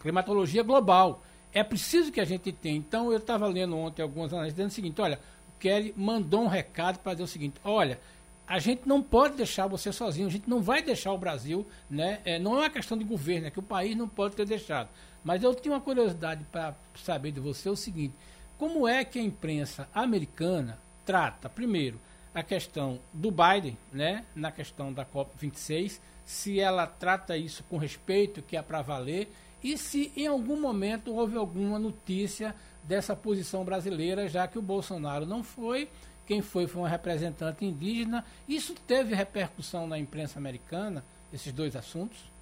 [0.00, 1.22] climatologia global.
[1.52, 2.76] É preciso que a gente tenha.
[2.76, 5.20] Então, eu estava lendo ontem algumas análises dizendo o seguinte: olha,
[5.60, 8.00] Kelly mandou um recado para dizer o seguinte: olha,
[8.46, 12.20] a gente não pode deixar você sozinho, a gente não vai deixar o Brasil, né?
[12.24, 14.88] É, não é uma questão de governo, é que o país não pode ter deixado.
[15.26, 18.14] Mas eu tenho uma curiosidade para saber de você o seguinte:
[18.56, 21.98] como é que a imprensa americana trata, primeiro,
[22.32, 24.24] a questão do Biden, né?
[24.36, 29.28] Na questão da COP26, se ela trata isso com respeito, que é para valer,
[29.60, 32.54] e se em algum momento houve alguma notícia
[32.84, 35.88] dessa posição brasileira, já que o Bolsonaro não foi,
[36.24, 38.24] quem foi foi um representante indígena.
[38.48, 42.35] Isso teve repercussão na imprensa americana, esses dois assuntos?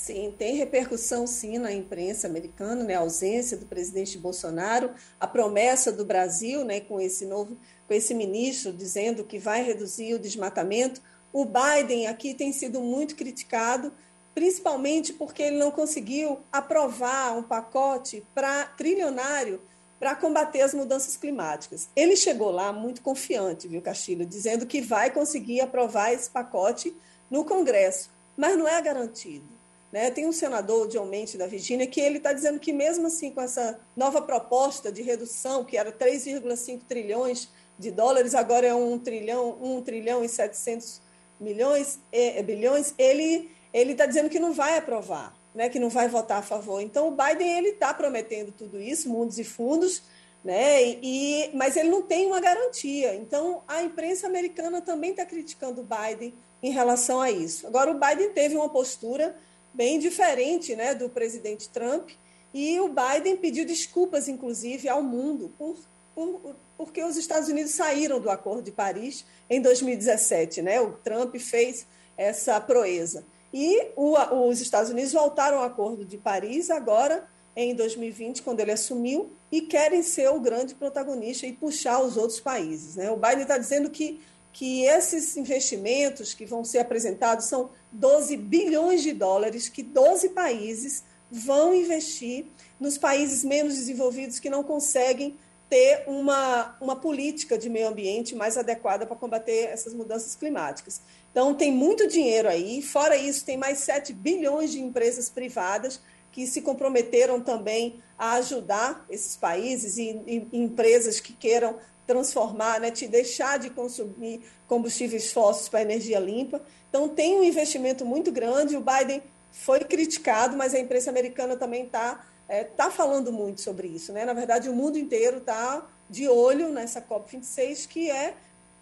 [0.00, 2.94] Sim, tem repercussão sim na imprensa americana, né?
[2.94, 8.14] A ausência do presidente Bolsonaro, a promessa do Brasil, né, com esse novo, com esse
[8.14, 11.02] ministro dizendo que vai reduzir o desmatamento.
[11.32, 13.92] O Biden aqui tem sido muito criticado
[14.32, 19.60] principalmente porque ele não conseguiu aprovar um pacote para trilionário
[19.98, 21.88] para combater as mudanças climáticas.
[21.96, 26.96] Ele chegou lá muito confiante, viu, Castilho, dizendo que vai conseguir aprovar esse pacote
[27.28, 29.57] no Congresso, mas não é garantido.
[29.92, 30.10] Né?
[30.10, 33.40] Tem um senador, John Mente, da Virgínia, que ele está dizendo que mesmo assim, com
[33.40, 39.56] essa nova proposta de redução, que era 3,5 trilhões de dólares, agora é 1 trilhão,
[39.62, 41.00] 1 trilhão e 700
[41.40, 46.08] milhões, é, bilhões, ele ele está dizendo que não vai aprovar, né, que não vai
[46.08, 46.80] votar a favor.
[46.80, 50.02] Então, o Biden ele está prometendo tudo isso, mundos e fundos,
[50.42, 53.14] né, e, mas ele não tem uma garantia.
[53.14, 57.66] Então, a imprensa americana também está criticando o Biden em relação a isso.
[57.66, 59.36] Agora, o Biden teve uma postura
[59.72, 62.10] bem diferente né, do presidente Trump,
[62.52, 65.76] e o Biden pediu desculpas, inclusive, ao mundo por,
[66.14, 70.62] por, porque os Estados Unidos saíram do Acordo de Paris em 2017.
[70.62, 70.80] Né?
[70.80, 73.24] O Trump fez essa proeza.
[73.52, 74.16] E o,
[74.48, 79.62] os Estados Unidos voltaram ao Acordo de Paris agora, em 2020, quando ele assumiu, e
[79.62, 82.96] querem ser o grande protagonista e puxar os outros países.
[82.96, 83.10] Né?
[83.10, 84.20] O Biden está dizendo que,
[84.52, 91.04] que esses investimentos que vão ser apresentados são 12 bilhões de dólares que 12 países
[91.30, 92.46] vão investir
[92.80, 95.36] nos países menos desenvolvidos que não conseguem
[95.68, 101.02] ter uma, uma política de meio ambiente mais adequada para combater essas mudanças climáticas.
[101.30, 102.80] Então, tem muito dinheiro aí.
[102.80, 106.00] Fora isso, tem mais 7 bilhões de empresas privadas
[106.32, 111.76] que se comprometeram também a ajudar esses países e, e empresas que queiram
[112.08, 116.62] transformar, né, te deixar de consumir combustíveis fósseis para energia limpa.
[116.88, 118.78] Então, tem um investimento muito grande.
[118.78, 123.88] O Biden foi criticado, mas a imprensa americana também está é, tá falando muito sobre
[123.88, 124.10] isso.
[124.10, 124.24] Né?
[124.24, 128.34] Na verdade, o mundo inteiro está de olho nessa COP26, que é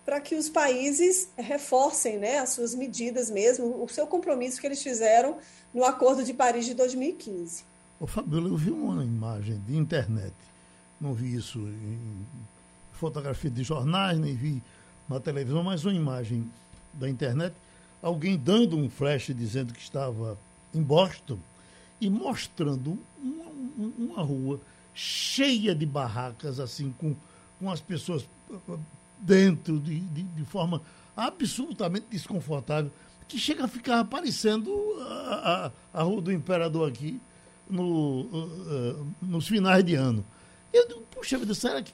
[0.04, 4.80] para que os países reforcem né, as suas medidas mesmo, o seu compromisso que eles
[4.80, 5.38] fizeram
[5.74, 7.64] no Acordo de Paris de 2015.
[7.98, 10.34] Ô, Fabiola, eu vi uma imagem de internet,
[11.00, 12.24] não vi isso em
[12.96, 14.62] fotografia de jornais, nem vi
[15.08, 16.50] na televisão, mas uma imagem
[16.92, 17.54] da internet,
[18.02, 20.38] alguém dando um flash dizendo que estava
[20.74, 21.38] em Boston
[22.00, 24.60] e mostrando uma, uma rua
[24.94, 27.14] cheia de barracas, assim, com,
[27.60, 28.28] com as pessoas
[29.18, 30.82] dentro de, de, de forma
[31.16, 32.90] absolutamente desconfortável,
[33.28, 37.20] que chega a ficar parecendo a, a, a Rua do Imperador aqui
[37.68, 40.24] no, uh, uh, nos finais de ano.
[40.72, 41.92] Eu digo, puxa vida, será que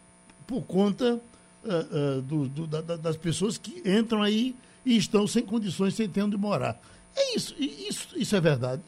[0.52, 1.18] por conta
[1.64, 6.22] uh, do, do, da, das pessoas que entram aí e estão sem condições, sem ter
[6.22, 6.78] onde morar?
[7.16, 8.82] É isso, isso, isso é verdade?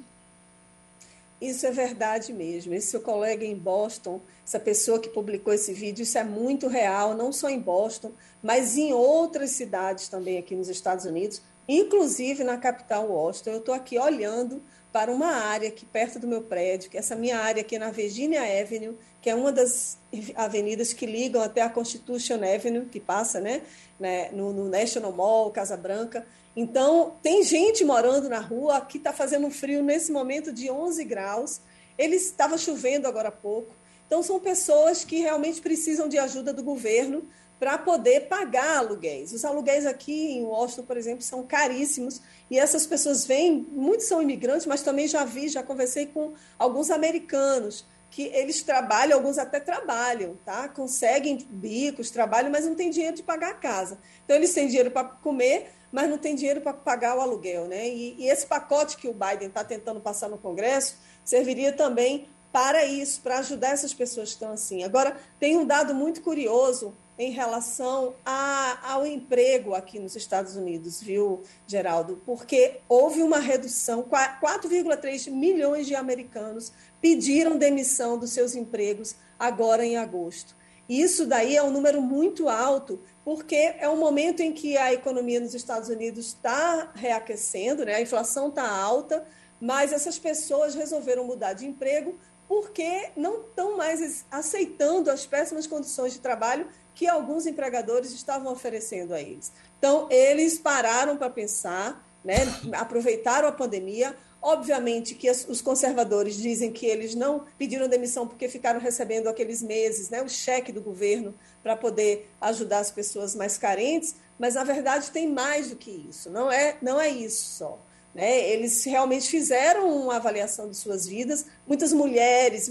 [1.41, 2.75] Isso é verdade mesmo.
[2.75, 7.15] Esse seu colega em Boston, essa pessoa que publicou esse vídeo, isso é muito real,
[7.15, 8.13] não só em Boston,
[8.43, 13.51] mas em outras cidades também aqui nos Estados Unidos, inclusive na capital Washington.
[13.51, 14.61] Eu estou aqui olhando
[14.95, 17.91] para uma área aqui perto do meu prédio, que é essa minha área aqui na
[17.91, 19.99] Virginia Avenue, que é uma das
[20.37, 23.63] avenidas que ligam até a Constitution Avenue, que passa né,
[23.99, 26.25] né no, no National Mall, Casa Branca.
[26.55, 31.03] Então, tem gente morando na rua, aqui está fazendo um frio nesse momento de 11
[31.03, 31.61] graus,
[31.99, 33.75] ele estava chovendo agora há pouco.
[34.07, 37.29] Então, são pessoas que realmente precisam de ajuda do governo
[37.59, 39.33] para poder pagar aluguéis.
[39.33, 44.21] Os aluguéis aqui em Washington, por exemplo, são caríssimos e essas pessoas vêm, muitos são
[44.21, 49.59] imigrantes, mas também já vi, já conversei com alguns americanos que eles trabalham, alguns até
[49.59, 50.69] trabalham, tá?
[50.69, 53.99] Conseguem bicos, trabalham, mas não têm dinheiro de pagar a casa.
[54.25, 57.67] Então eles têm dinheiro para comer, mas não tem dinheiro para pagar o aluguel.
[57.67, 57.89] Né?
[57.89, 62.85] E, e esse pacote que o Biden está tentando passar no Congresso serviria também para
[62.85, 64.85] isso, para ajudar essas pessoas que estão assim.
[64.85, 71.01] Agora, tem um dado muito curioso em relação a, ao emprego aqui nos Estados Unidos,
[71.01, 72.21] viu, Geraldo?
[72.27, 79.97] Porque houve uma redução, 4,3 milhões de americanos pediram demissão dos seus empregos agora em
[79.97, 80.57] agosto.
[80.89, 85.41] Isso daí é um número muito alto, porque é um momento em que a economia
[85.41, 87.95] nos Estados Unidos está reaquecendo, né?
[87.95, 89.27] a inflação está alta,
[89.61, 96.13] mas essas pessoas resolveram mudar de emprego porque não estão mais aceitando as péssimas condições
[96.13, 99.53] de trabalho que alguns empregadores estavam oferecendo a eles.
[99.79, 102.37] Então, eles pararam para pensar, né?
[102.73, 104.17] aproveitaram a pandemia,
[104.47, 110.11] Obviamente que os conservadores dizem que eles não pediram demissão porque ficaram recebendo aqueles meses,
[110.11, 115.11] né, o cheque do governo para poder ajudar as pessoas mais carentes, mas na verdade
[115.11, 116.29] tem mais do que isso.
[116.29, 117.79] Não é, não é isso só.
[118.15, 118.51] Né?
[118.51, 122.71] Eles realmente fizeram uma avaliação de suas vidas, muitas mulheres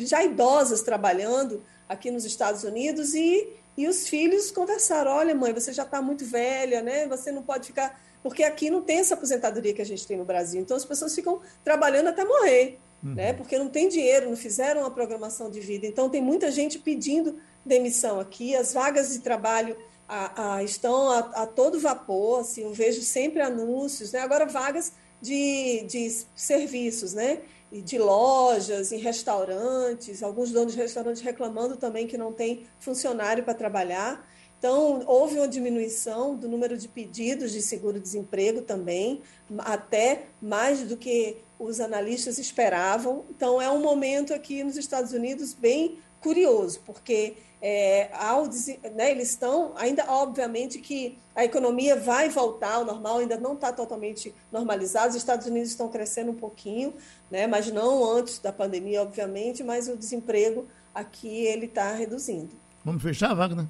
[0.00, 5.72] já idosas trabalhando aqui nos Estados Unidos e, e os filhos conversaram: olha, mãe, você
[5.72, 7.06] já está muito velha, né?
[7.08, 10.24] Você não pode ficar porque aqui não tem essa aposentadoria que a gente tem no
[10.24, 10.60] Brasil.
[10.60, 13.14] Então as pessoas ficam trabalhando até morrer, uhum.
[13.14, 13.32] né?
[13.32, 15.86] Porque não tem dinheiro, não fizeram uma programação de vida.
[15.86, 18.56] Então tem muita gente pedindo demissão aqui.
[18.56, 19.76] As vagas de trabalho
[20.08, 22.40] a, a, estão a, a, todo vapor.
[22.40, 24.18] Assim, eu vejo sempre anúncios, né?
[24.18, 27.38] Agora vagas de, de serviços, né?
[27.72, 33.54] De lojas, em restaurantes, alguns donos de restaurantes reclamando também que não tem funcionário para
[33.54, 34.26] trabalhar.
[34.58, 39.20] Então, houve uma diminuição do número de pedidos de seguro-desemprego também,
[39.58, 43.24] até mais do que os analistas esperavam.
[43.30, 47.34] Então, é um momento aqui nos Estados Unidos bem curioso, porque
[47.68, 48.46] é, ao,
[48.94, 53.72] né, eles estão, ainda obviamente que a economia vai voltar ao normal, ainda não está
[53.72, 56.94] totalmente normalizado, os Estados Unidos estão crescendo um pouquinho,
[57.28, 62.54] né, mas não antes da pandemia, obviamente, mas o desemprego aqui ele está reduzindo.
[62.84, 63.66] Vamos fechar, Wagner?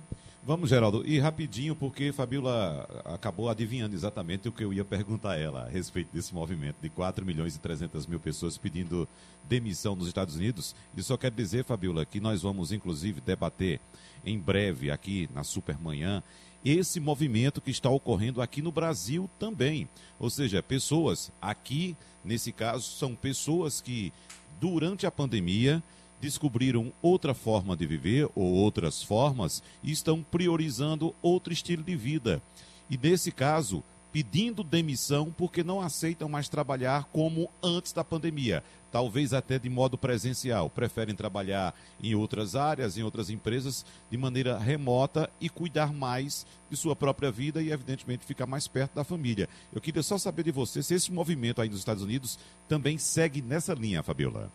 [0.47, 5.37] Vamos, Geraldo, e rapidinho, porque Fabiola acabou adivinhando exatamente o que eu ia perguntar a
[5.37, 9.09] ela a respeito desse movimento de 4 milhões e 300 mil pessoas pedindo
[9.43, 10.73] demissão nos Estados Unidos.
[10.97, 13.81] E só quero dizer, Fabiola, que nós vamos inclusive debater
[14.25, 16.23] em breve aqui na Supermanhã
[16.65, 19.89] esse movimento que está ocorrendo aqui no Brasil também.
[20.17, 24.13] Ou seja, pessoas aqui, nesse caso, são pessoas que
[24.61, 25.83] durante a pandemia
[26.21, 32.43] descobriram outra forma de viver ou outras formas e estão priorizando outro estilo de vida.
[32.89, 33.83] E nesse caso,
[34.17, 38.65] pedindo demissão porque não aceitam mais trabalhar como antes da pandemia.
[38.91, 40.71] Talvez até de modo presencial.
[40.71, 46.79] Preferem trabalhar em outras áreas, em outras empresas, de maneira remota e cuidar mais de
[46.79, 49.51] sua própria vida e, evidentemente, ficar mais perto da família.
[49.71, 53.43] Eu queria só saber de você se esse movimento aí nos Estados Unidos também segue
[53.43, 54.51] nessa linha, Fabiola.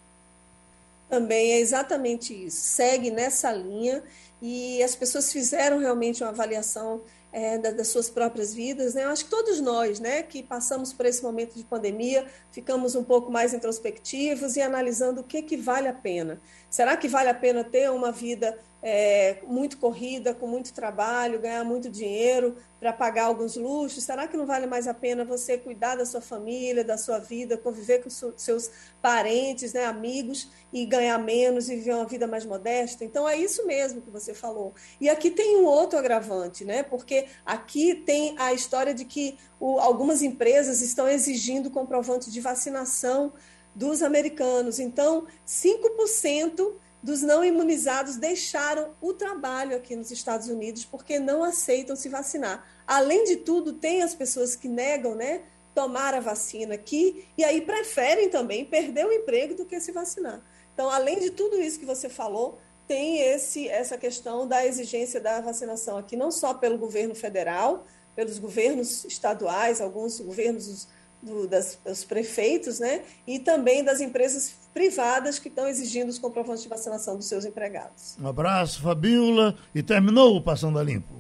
[1.12, 2.62] Também é exatamente isso.
[2.62, 4.01] Segue nessa linha
[4.41, 7.01] e as pessoas fizeram realmente uma avaliação
[7.34, 8.93] é, das suas próprias vidas.
[8.93, 9.03] Né?
[9.03, 13.03] Eu acho que todos nós, né, que passamos por esse momento de pandemia, ficamos um
[13.03, 16.39] pouco mais introspectivos e analisando o que, que vale a pena.
[16.70, 21.63] Será que vale a pena ter uma vida é, muito corrida, com muito trabalho, ganhar
[21.63, 24.03] muito dinheiro para pagar alguns luxos?
[24.03, 27.57] Será que não vale mais a pena você cuidar da sua família, da sua vida,
[27.57, 28.71] conviver com seus
[29.01, 33.05] parentes, né, amigos e ganhar menos e viver uma vida mais modesta?
[33.05, 34.73] Então é isso mesmo que você falou.
[34.99, 36.82] E aqui tem um outro agravante, né?
[36.82, 43.32] Porque aqui tem a história de que o, algumas empresas estão exigindo comprovante de vacinação
[43.75, 44.79] dos americanos.
[44.79, 51.95] Então, 5% dos não imunizados deixaram o trabalho aqui nos Estados Unidos porque não aceitam
[51.95, 52.64] se vacinar.
[52.86, 55.41] Além de tudo, tem as pessoas que negam, né,
[55.74, 60.41] tomar a vacina aqui e aí preferem também perder o emprego do que se vacinar.
[60.74, 65.39] Então, além de tudo isso que você falou, tem esse essa questão da exigência da
[65.39, 67.86] vacinação aqui não só pelo governo federal,
[68.16, 70.88] pelos governos estaduais, alguns governos
[71.22, 73.04] do, das, dos prefeitos, né?
[73.26, 78.17] E também das empresas privadas que estão exigindo os comprovantes de vacinação dos seus empregados.
[78.19, 79.55] Um abraço, Fabiola.
[79.74, 81.19] E terminou o Passando a Limpo.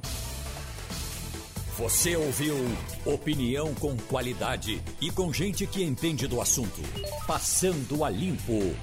[1.77, 2.55] Você ouviu
[3.05, 6.81] opinião com qualidade e com gente que entende do assunto.
[7.25, 8.75] Passando a Limpo.